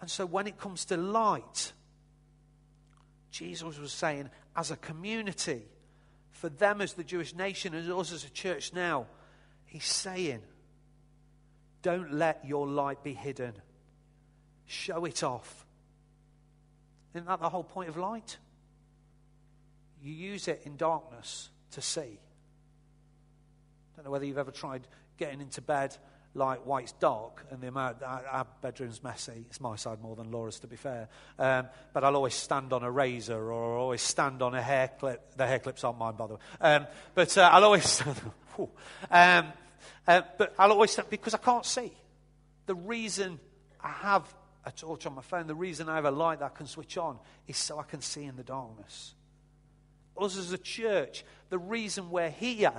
And 0.00 0.10
so 0.10 0.26
when 0.26 0.46
it 0.46 0.58
comes 0.58 0.86
to 0.86 0.96
light, 0.96 1.72
Jesus 3.30 3.78
was 3.78 3.92
saying, 3.92 4.30
as 4.56 4.70
a 4.70 4.76
community, 4.76 5.62
for 6.30 6.48
them 6.48 6.80
as 6.80 6.94
the 6.94 7.04
Jewish 7.04 7.34
nation 7.34 7.74
and 7.74 7.90
us 7.92 8.12
as 8.12 8.24
a 8.24 8.30
church 8.30 8.72
now, 8.72 9.06
he's 9.66 9.84
saying, 9.84 10.40
don't 11.82 12.12
let 12.12 12.44
your 12.44 12.66
light 12.66 13.02
be 13.02 13.12
hidden. 13.12 13.52
Show 14.66 15.04
it 15.04 15.22
off. 15.22 15.66
Isn't 17.14 17.26
that 17.26 17.40
the 17.40 17.48
whole 17.50 17.64
point 17.64 17.88
of 17.88 17.96
light? 17.96 18.38
you 20.02 20.12
use 20.12 20.48
it 20.48 20.62
in 20.64 20.76
darkness 20.76 21.48
to 21.72 21.80
see. 21.80 22.18
Don't 23.96 24.04
know 24.04 24.10
whether 24.10 24.24
you've 24.24 24.38
ever 24.38 24.50
tried 24.50 24.82
getting 25.16 25.40
into 25.40 25.62
bed 25.62 25.96
like 26.34 26.66
while 26.66 26.80
it's 26.80 26.92
dark 26.92 27.44
and 27.50 27.60
the 27.60 27.68
amount 27.68 28.02
our, 28.02 28.24
our 28.26 28.46
bedroom's 28.62 29.02
messy. 29.02 29.44
It's 29.48 29.60
my 29.60 29.76
side 29.76 30.00
more 30.00 30.16
than 30.16 30.30
Laura's, 30.30 30.58
to 30.60 30.66
be 30.66 30.76
fair. 30.76 31.08
Um, 31.38 31.68
but 31.92 32.04
I'll 32.04 32.16
always 32.16 32.34
stand 32.34 32.72
on 32.72 32.82
a 32.82 32.90
razor 32.90 33.52
or 33.52 33.74
I'll 33.74 33.82
always 33.82 34.02
stand 34.02 34.42
on 34.42 34.54
a 34.54 34.62
hair 34.62 34.90
clip. 34.98 35.36
The 35.36 35.46
hair 35.46 35.58
clips 35.58 35.84
aren't 35.84 35.98
mine, 35.98 36.14
by 36.16 36.26
the 36.26 36.34
way. 36.34 36.40
Um, 36.60 36.86
but 37.14 37.36
uh, 37.36 37.50
I'll 37.52 37.64
always 37.64 37.86
stand. 37.88 38.20
um, 39.10 39.52
uh, 40.06 40.22
but 40.38 40.54
I'll 40.58 40.72
always 40.72 40.90
stand 40.90 41.10
because 41.10 41.34
I 41.34 41.38
can't 41.38 41.66
see. 41.66 41.92
The 42.66 42.74
reason 42.74 43.40
I 43.80 43.88
have 43.88 44.32
a 44.64 44.70
torch 44.70 45.06
on 45.06 45.14
my 45.14 45.22
phone, 45.22 45.46
the 45.46 45.54
reason 45.54 45.88
I 45.88 45.96
have 45.96 46.04
a 46.04 46.10
light 46.10 46.38
that 46.40 46.46
I 46.46 46.56
can 46.56 46.66
switch 46.66 46.96
on 46.96 47.18
is 47.48 47.56
so 47.56 47.78
I 47.78 47.82
can 47.82 48.00
see 48.00 48.24
in 48.24 48.36
the 48.36 48.44
darkness 48.44 49.14
us 50.20 50.36
as 50.36 50.52
a 50.52 50.58
church, 50.58 51.24
the 51.50 51.58
reason 51.58 52.10
we're 52.10 52.30
here 52.30 52.72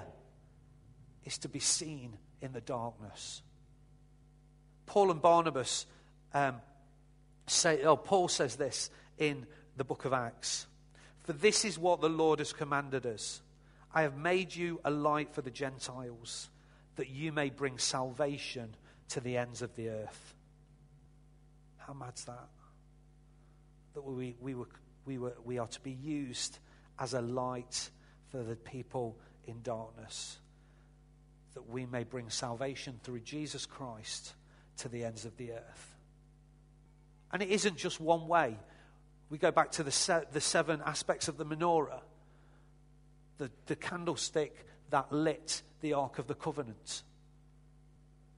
is 1.25 1.37
to 1.39 1.49
be 1.49 1.59
seen 1.59 2.17
in 2.41 2.53
the 2.53 2.61
darkness. 2.61 3.41
Paul 4.85 5.11
and 5.11 5.21
Barnabas 5.21 5.85
um, 6.33 6.55
say, 7.47 7.83
oh, 7.83 7.95
Paul 7.95 8.27
says 8.27 8.55
this 8.55 8.89
in 9.17 9.45
the 9.77 9.83
book 9.83 10.05
of 10.05 10.13
Acts. 10.13 10.67
For 11.23 11.33
this 11.33 11.63
is 11.63 11.79
what 11.79 12.01
the 12.01 12.09
Lord 12.09 12.39
has 12.39 12.53
commanded 12.53 13.05
us 13.05 13.41
I 13.95 14.01
have 14.01 14.17
made 14.17 14.55
you 14.55 14.81
a 14.83 14.89
light 14.89 15.35
for 15.35 15.43
the 15.43 15.51
Gentiles, 15.51 16.49
that 16.95 17.09
you 17.09 17.31
may 17.31 17.49
bring 17.49 17.77
salvation 17.77 18.75
to 19.09 19.19
the 19.19 19.37
ends 19.37 19.61
of 19.61 19.75
the 19.75 19.89
earth. 19.89 20.35
How 21.77 21.93
mad's 21.93 22.25
that? 22.25 22.49
That 23.93 24.01
we, 24.01 24.35
we, 24.39 24.55
were, 24.55 24.69
we, 25.05 25.17
were, 25.17 25.35
we 25.43 25.57
are 25.57 25.67
to 25.67 25.81
be 25.81 25.91
used 25.91 26.59
as 26.99 27.13
a 27.13 27.21
light 27.21 27.89
for 28.29 28.43
the 28.43 28.55
people 28.55 29.17
in 29.45 29.61
darkness, 29.61 30.39
that 31.53 31.69
we 31.69 31.85
may 31.85 32.03
bring 32.03 32.29
salvation 32.29 32.99
through 33.03 33.19
Jesus 33.19 33.65
Christ 33.65 34.33
to 34.77 34.89
the 34.89 35.03
ends 35.03 35.25
of 35.25 35.35
the 35.37 35.51
earth. 35.51 35.95
And 37.31 37.41
it 37.41 37.49
isn't 37.49 37.77
just 37.77 37.99
one 37.99 38.27
way. 38.27 38.57
We 39.29 39.37
go 39.37 39.51
back 39.51 39.71
to 39.73 39.83
the, 39.83 39.91
se- 39.91 40.25
the 40.31 40.41
seven 40.41 40.81
aspects 40.85 41.27
of 41.27 41.37
the 41.37 41.45
menorah, 41.45 42.01
the, 43.37 43.51
the 43.65 43.75
candlestick 43.75 44.65
that 44.93 45.11
lit 45.11 45.63
the 45.81 45.93
Ark 45.93 46.19
of 46.19 46.27
the 46.27 46.35
Covenant, 46.35 47.01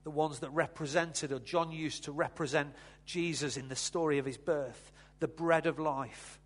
the 0.06 0.10
ones 0.10 0.40
that 0.40 0.50
represented, 0.52 1.34
or 1.34 1.40
John 1.40 1.70
used 1.70 2.06
to 2.06 2.14
represent 2.14 2.74
Jesus 3.06 3.58
in 3.58 3.68
the 3.68 3.76
story 3.76 4.20
of 4.20 4.26
his 4.26 4.38
birth, 4.38 4.94
the 5.20 5.28
bread 5.28 5.66
of 5.66 5.80
life. 5.80 6.40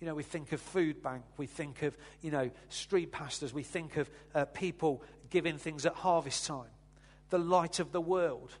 You 0.00 0.06
know, 0.06 0.14
we 0.14 0.22
think 0.22 0.52
of 0.52 0.60
food 0.60 1.02
bank, 1.02 1.24
we 1.36 1.48
think 1.48 1.82
of, 1.82 1.96
you 2.20 2.30
know, 2.30 2.52
street 2.68 3.10
pastors, 3.10 3.52
we 3.52 3.64
think 3.64 3.96
of 3.96 4.08
uh, 4.36 4.44
people 4.44 5.02
giving 5.30 5.58
things 5.58 5.84
at 5.84 5.94
harvest 5.94 6.46
time, 6.46 6.70
the 7.30 7.38
light 7.38 7.80
of 7.80 7.90
the 7.90 8.00
world 8.00 8.52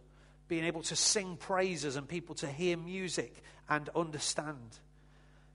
being 0.48 0.64
able 0.64 0.82
to 0.82 0.96
sing 0.96 1.36
praises 1.36 1.94
and 1.94 2.08
people 2.08 2.34
to 2.34 2.48
hear 2.48 2.76
music 2.76 3.44
and 3.68 3.88
understand, 3.94 4.80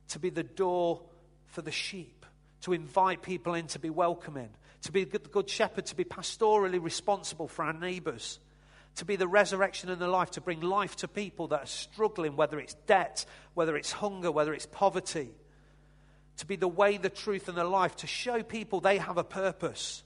to 0.08 0.17
be 0.17 0.30
the 0.30 0.43
door 0.43 1.02
for 1.47 1.62
the 1.62 1.73
sheep, 1.73 2.26
to 2.62 2.71
invite 2.71 3.21
people 3.21 3.54
in 3.54 3.67
to 3.67 3.80
be 3.80 3.89
welcoming, 3.89 4.50
to 4.84 4.92
be 4.92 5.04
the 5.04 5.20
good 5.20 5.50
shepherd, 5.50 5.86
to 5.88 5.96
be 5.96 6.04
pastorally 6.04 6.82
responsible 6.82 7.48
for 7.48 7.66
our 7.66 7.74
neighbours, 7.74 8.40
to 8.96 9.06
be 9.06 9.16
the 9.16 9.28
resurrection 9.28 9.90
and 9.90 10.02
the 10.02 10.08
life, 10.08 10.32
to 10.32 10.42
bring 10.42 10.62
life 10.62 10.96
to 10.98 11.08
people 11.08 11.48
that 11.48 11.63
are 11.63 11.68
struggling, 11.68 12.36
whether 12.36 12.60
it's 12.60 12.74
debt, 12.86 13.26
whether 13.54 13.76
it's 13.76 13.92
hunger, 13.92 14.32
whether 14.32 14.54
it's 14.54 14.66
poverty, 14.66 15.30
to 16.38 16.46
be 16.46 16.56
the 16.56 16.68
way, 16.68 16.98
the 16.98 17.10
truth, 17.10 17.48
and 17.48 17.58
the 17.58 17.63
life, 17.63 17.96
to 17.98 18.08
show 18.08 18.44
people 18.44 18.80
they 18.80 18.98
have 18.98 19.18
a 19.18 19.24
purpose, 19.24 20.04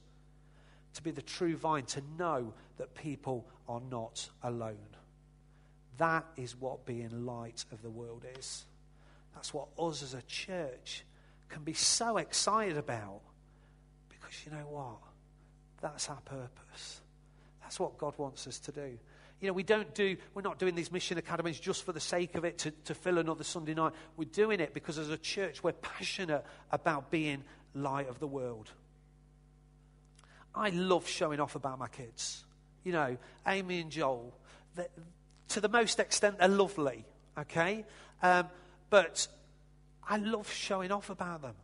to 0.93 1.01
be 1.01 1.11
the 1.11 1.21
true 1.21 1.55
vine, 1.55 1.85
to 1.85 2.01
know 2.17 2.53
that 2.77 2.95
people 2.95 3.47
are 3.67 3.81
not 3.89 4.29
alone. 4.43 4.77
That 5.97 6.25
is 6.35 6.55
what 6.55 6.85
being 6.85 7.25
light 7.25 7.65
of 7.71 7.81
the 7.81 7.89
world 7.89 8.25
is. 8.39 8.65
That's 9.35 9.53
what 9.53 9.67
us 9.77 10.03
as 10.03 10.13
a 10.13 10.21
church 10.23 11.03
can 11.49 11.63
be 11.63 11.73
so 11.73 12.17
excited 12.17 12.77
about. 12.77 13.21
You 14.45 14.51
know 14.51 14.65
what? 14.69 14.97
That's 15.81 16.09
our 16.09 16.21
purpose. 16.21 17.01
That's 17.61 17.79
what 17.79 17.97
God 17.97 18.13
wants 18.17 18.47
us 18.47 18.59
to 18.59 18.71
do. 18.71 18.97
You 19.39 19.47
know, 19.47 19.53
we 19.53 19.63
don't 19.63 19.93
do, 19.95 20.17
we're 20.35 20.43
not 20.43 20.59
doing 20.59 20.75
these 20.75 20.91
mission 20.91 21.17
academies 21.17 21.59
just 21.59 21.83
for 21.83 21.93
the 21.93 21.99
sake 21.99 22.35
of 22.35 22.45
it 22.45 22.59
to, 22.59 22.71
to 22.85 22.93
fill 22.93 23.17
another 23.17 23.43
Sunday 23.43 23.73
night. 23.73 23.93
We're 24.15 24.25
doing 24.25 24.59
it 24.59 24.73
because 24.73 24.99
as 24.99 25.09
a 25.09 25.17
church, 25.17 25.63
we're 25.63 25.71
passionate 25.71 26.45
about 26.71 27.09
being 27.09 27.43
light 27.73 28.07
of 28.07 28.19
the 28.19 28.27
world. 28.27 28.69
I 30.53 30.69
love 30.69 31.07
showing 31.07 31.39
off 31.39 31.55
about 31.55 31.79
my 31.79 31.87
kids. 31.87 32.43
You 32.83 32.91
know, 32.91 33.17
Amy 33.47 33.79
and 33.81 33.89
Joel, 33.89 34.33
to 35.49 35.59
the 35.59 35.69
most 35.69 35.99
extent, 35.99 36.37
they're 36.39 36.47
lovely, 36.47 37.05
okay? 37.37 37.85
Um, 38.21 38.47
but 38.89 39.27
I 40.07 40.17
love 40.17 40.51
showing 40.51 40.91
off 40.91 41.09
about 41.09 41.41
them. 41.41 41.55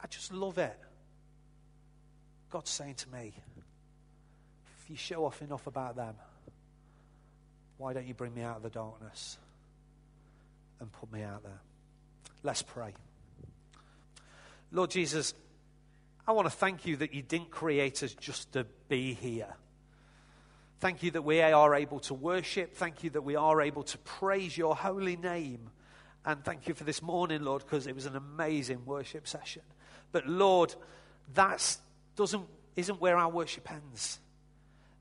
I 0.00 0.06
just 0.06 0.32
love 0.32 0.58
it. 0.58 0.78
God's 2.50 2.70
saying 2.70 2.94
to 2.96 3.10
me, 3.10 3.32
if 4.82 4.90
you 4.90 4.96
show 4.96 5.24
off 5.24 5.40
enough 5.40 5.66
about 5.66 5.96
them, 5.96 6.14
why 7.78 7.92
don't 7.92 8.06
you 8.06 8.14
bring 8.14 8.34
me 8.34 8.42
out 8.42 8.56
of 8.56 8.62
the 8.62 8.70
darkness 8.70 9.38
and 10.80 10.90
put 10.92 11.12
me 11.12 11.22
out 11.22 11.42
there? 11.42 11.60
Let's 12.42 12.62
pray. 12.62 12.92
Lord 14.72 14.90
Jesus, 14.90 15.34
I 16.26 16.32
want 16.32 16.46
to 16.46 16.54
thank 16.54 16.86
you 16.86 16.96
that 16.96 17.14
you 17.14 17.22
didn't 17.22 17.50
create 17.50 18.02
us 18.02 18.14
just 18.14 18.52
to 18.52 18.66
be 18.88 19.14
here. 19.14 19.54
Thank 20.80 21.02
you 21.02 21.10
that 21.12 21.22
we 21.22 21.40
are 21.42 21.74
able 21.74 22.00
to 22.00 22.14
worship. 22.14 22.74
Thank 22.74 23.04
you 23.04 23.10
that 23.10 23.22
we 23.22 23.36
are 23.36 23.60
able 23.60 23.82
to 23.84 23.98
praise 23.98 24.56
your 24.56 24.74
holy 24.74 25.16
name. 25.16 25.70
And 26.24 26.44
thank 26.44 26.68
you 26.68 26.74
for 26.74 26.84
this 26.84 27.02
morning, 27.02 27.42
Lord, 27.42 27.62
because 27.62 27.86
it 27.86 27.94
was 27.94 28.06
an 28.06 28.16
amazing 28.16 28.84
worship 28.86 29.28
session. 29.28 29.62
But 30.12 30.26
Lord, 30.26 30.74
that 31.34 31.76
doesn't 32.20 32.46
isn't 32.76 33.00
where 33.00 33.16
our 33.16 33.30
worship 33.30 33.70
ends. 33.72 34.20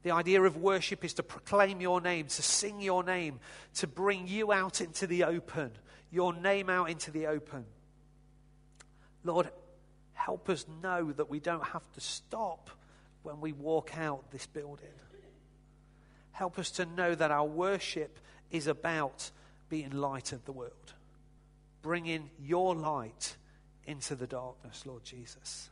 The 0.04 0.12
idea 0.12 0.42
of 0.42 0.56
worship 0.56 1.04
is 1.04 1.16
to 1.16 1.24
proclaim 1.24 1.82
your 1.82 2.00
name, 2.00 2.28
to 2.28 2.42
sing 2.42 2.80
your 2.80 3.04
name, 3.04 3.42
to 3.76 3.88
bring 3.88 4.28
you 4.28 4.54
out 4.54 4.80
into 4.80 5.06
the 5.06 5.26
open, 5.26 5.72
your 6.10 6.34
name 6.34 6.70
out 6.70 6.90
into 6.90 7.12
the 7.12 7.28
open. 7.28 7.66
Lord, 9.26 9.50
help 10.14 10.48
us 10.50 10.66
know 10.82 11.12
that 11.12 11.30
we 11.30 11.42
don't 11.42 11.64
have 11.66 11.92
to 11.94 12.00
stop 12.00 12.70
when 13.24 13.42
we 13.42 13.52
walk 13.52 13.98
out 13.98 14.32
this 14.32 14.48
building. 14.48 14.88
Help 16.32 16.58
us 16.58 16.72
to 16.72 16.86
know 16.86 17.14
that 17.14 17.32
our 17.32 17.46
worship 17.46 18.18
is 18.50 18.68
about 18.68 19.30
being 19.68 19.92
light 19.92 20.32
of 20.32 20.46
the 20.46 20.54
world, 20.54 20.94
bringing 21.82 22.30
your 22.42 22.74
light 22.74 23.36
into 23.86 24.16
the 24.16 24.28
darkness, 24.28 24.86
Lord 24.86 25.04
Jesus. 25.04 25.70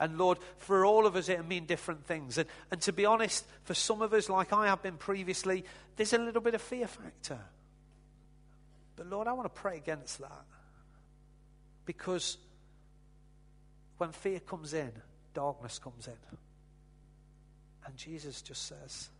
And 0.00 0.16
Lord, 0.16 0.38
for 0.56 0.86
all 0.86 1.06
of 1.06 1.14
us, 1.14 1.28
it'll 1.28 1.44
mean 1.44 1.66
different 1.66 2.06
things. 2.06 2.38
And, 2.38 2.48
and 2.70 2.80
to 2.80 2.92
be 2.92 3.04
honest, 3.04 3.44
for 3.64 3.74
some 3.74 4.00
of 4.00 4.14
us, 4.14 4.30
like 4.30 4.50
I 4.50 4.66
have 4.66 4.82
been 4.82 4.96
previously, 4.96 5.64
there's 5.96 6.14
a 6.14 6.18
little 6.18 6.40
bit 6.40 6.54
of 6.54 6.62
fear 6.62 6.86
factor. 6.86 7.38
But 8.96 9.08
Lord, 9.08 9.28
I 9.28 9.34
want 9.34 9.54
to 9.54 9.60
pray 9.60 9.76
against 9.76 10.18
that. 10.20 10.44
Because 11.84 12.38
when 13.98 14.12
fear 14.12 14.40
comes 14.40 14.72
in, 14.72 14.90
darkness 15.34 15.78
comes 15.78 16.06
in. 16.06 16.38
And 17.86 17.96
Jesus 17.96 18.40
just 18.40 18.66
says, 18.66 19.10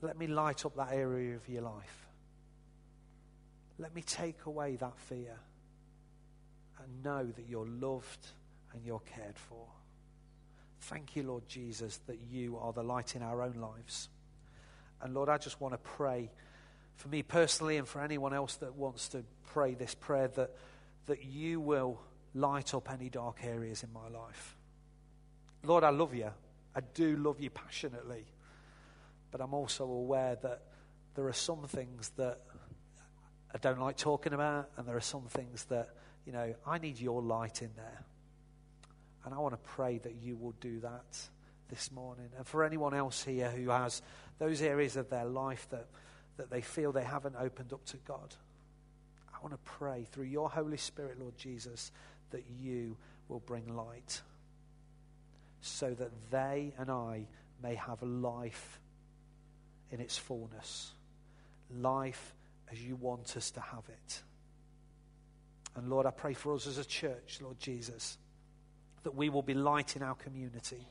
let 0.00 0.18
me 0.18 0.26
light 0.26 0.64
up 0.64 0.74
that 0.76 0.92
area 0.92 1.36
of 1.36 1.46
your 1.48 1.62
life. 1.62 2.06
Let 3.78 3.94
me 3.94 4.00
take 4.00 4.46
away 4.46 4.76
that 4.76 4.98
fear 5.00 5.36
and 6.82 7.04
know 7.04 7.24
that 7.24 7.46
you're 7.48 7.66
loved 7.66 8.26
and 8.72 8.84
you're 8.84 9.00
cared 9.00 9.38
for. 9.38 9.66
Thank 10.82 11.16
you, 11.16 11.22
Lord 11.24 11.48
Jesus, 11.48 11.98
that 12.06 12.18
you 12.30 12.56
are 12.58 12.72
the 12.72 12.82
light 12.82 13.16
in 13.16 13.22
our 13.22 13.42
own 13.42 13.54
lives. 13.54 14.08
And 15.02 15.14
Lord, 15.14 15.28
I 15.28 15.38
just 15.38 15.60
want 15.60 15.74
to 15.74 15.78
pray 15.78 16.30
for 16.96 17.08
me 17.08 17.22
personally 17.22 17.76
and 17.76 17.86
for 17.86 18.02
anyone 18.02 18.34
else 18.34 18.56
that 18.56 18.74
wants 18.74 19.08
to 19.10 19.24
pray 19.52 19.74
this 19.74 19.94
prayer 19.94 20.28
that, 20.28 20.50
that 21.06 21.24
you 21.24 21.60
will 21.60 22.00
light 22.34 22.74
up 22.74 22.90
any 22.92 23.08
dark 23.08 23.38
areas 23.44 23.82
in 23.82 23.92
my 23.92 24.08
life. 24.08 24.56
Lord, 25.64 25.84
I 25.84 25.90
love 25.90 26.14
you. 26.14 26.30
I 26.74 26.80
do 26.94 27.16
love 27.16 27.40
you 27.40 27.50
passionately. 27.50 28.24
But 29.30 29.40
I'm 29.40 29.54
also 29.54 29.84
aware 29.84 30.36
that 30.42 30.62
there 31.14 31.26
are 31.26 31.32
some 31.32 31.64
things 31.66 32.10
that 32.16 32.40
I 33.52 33.58
don't 33.58 33.80
like 33.80 33.96
talking 33.96 34.32
about, 34.32 34.70
and 34.76 34.86
there 34.86 34.96
are 34.96 35.00
some 35.00 35.24
things 35.24 35.64
that, 35.64 35.90
you 36.26 36.32
know, 36.32 36.54
I 36.66 36.78
need 36.78 36.98
your 36.98 37.22
light 37.22 37.62
in 37.62 37.70
there. 37.76 38.04
And 39.24 39.34
I 39.34 39.38
want 39.38 39.54
to 39.54 39.70
pray 39.70 39.98
that 39.98 40.14
you 40.22 40.36
will 40.36 40.54
do 40.60 40.80
that 40.80 41.18
this 41.68 41.90
morning. 41.92 42.28
And 42.36 42.46
for 42.46 42.64
anyone 42.64 42.94
else 42.94 43.22
here 43.22 43.50
who 43.50 43.70
has 43.70 44.02
those 44.38 44.62
areas 44.62 44.96
of 44.96 45.10
their 45.10 45.24
life 45.24 45.66
that, 45.70 45.86
that 46.36 46.50
they 46.50 46.60
feel 46.60 46.92
they 46.92 47.02
haven't 47.02 47.36
opened 47.38 47.72
up 47.72 47.84
to 47.86 47.96
God, 47.98 48.34
I 49.34 49.38
want 49.42 49.52
to 49.52 49.70
pray 49.70 50.06
through 50.10 50.24
your 50.24 50.48
Holy 50.48 50.76
Spirit, 50.76 51.20
Lord 51.20 51.36
Jesus, 51.36 51.92
that 52.30 52.44
you 52.60 52.96
will 53.28 53.40
bring 53.40 53.74
light 53.74 54.22
so 55.60 55.94
that 55.94 56.10
they 56.30 56.72
and 56.78 56.90
I 56.90 57.26
may 57.62 57.74
have 57.74 58.02
life 58.02 58.80
in 59.90 60.00
its 60.00 60.16
fullness. 60.16 60.92
Life 61.70 62.34
as 62.70 62.82
you 62.82 62.96
want 62.96 63.36
us 63.36 63.50
to 63.52 63.60
have 63.60 63.84
it. 63.88 64.22
And 65.76 65.88
Lord, 65.88 66.06
I 66.06 66.10
pray 66.10 66.34
for 66.34 66.54
us 66.54 66.66
as 66.66 66.78
a 66.78 66.84
church, 66.84 67.38
Lord 67.42 67.58
Jesus, 67.58 68.18
that 69.04 69.14
we 69.14 69.28
will 69.28 69.42
be 69.42 69.54
light 69.54 69.96
in 69.96 70.02
our 70.02 70.14
community 70.14 70.86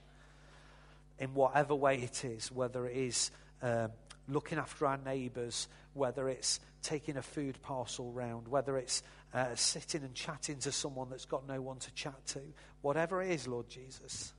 in 1.20 1.34
whatever 1.34 1.74
way 1.74 1.98
it 1.98 2.24
is, 2.24 2.52
whether 2.52 2.86
it 2.88 2.96
is 2.96 3.32
uh, 3.62 3.88
looking 4.28 4.58
after 4.58 4.86
our 4.86 4.98
neighbours, 4.98 5.68
whether 5.94 6.30
it's 6.30 6.60
taking 6.84 7.18
a 7.18 7.22
food 7.22 7.60
parcel 7.62 8.12
round, 8.12 8.48
whether 8.48 8.78
it's 8.78 9.04
uh, 9.34 9.56
sitting 9.56 10.04
and 10.04 10.14
chatting 10.14 10.58
to 10.60 10.72
someone 10.72 11.10
that's 11.10 11.26
got 11.26 11.48
no 11.48 11.62
one 11.62 11.78
to 11.78 11.92
chat 11.94 12.26
to, 12.28 12.42
whatever 12.82 13.22
it 13.22 13.32
is, 13.32 13.48
Lord 13.48 13.68
Jesus, 13.70 14.34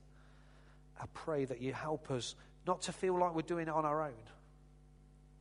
I 1.00 1.04
pray 1.14 1.44
that 1.44 1.60
you 1.60 1.72
help 1.72 2.10
us 2.10 2.34
not 2.66 2.82
to 2.82 2.92
feel 2.92 3.18
like 3.18 3.34
we're 3.34 3.42
doing 3.42 3.68
it 3.68 3.74
on 3.74 3.84
our 3.84 4.02
own, 4.02 4.12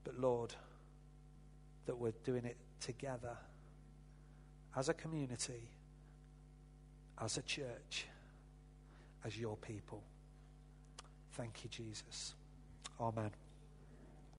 but 0.04 0.20
Lord, 0.20 0.54
that 1.86 1.98
we're 1.98 2.14
doing 2.24 2.46
it 2.46 2.58
together 2.80 3.38
as 4.76 4.90
a 4.90 4.94
community, 4.94 5.70
as 7.22 7.38
a 7.38 7.42
church, 7.42 8.08
as 9.26 9.38
your 9.38 9.58
people. 9.58 10.04
Thank 11.34 11.64
you, 11.64 11.70
Jesus. 11.70 12.34
Amen. 13.00 13.32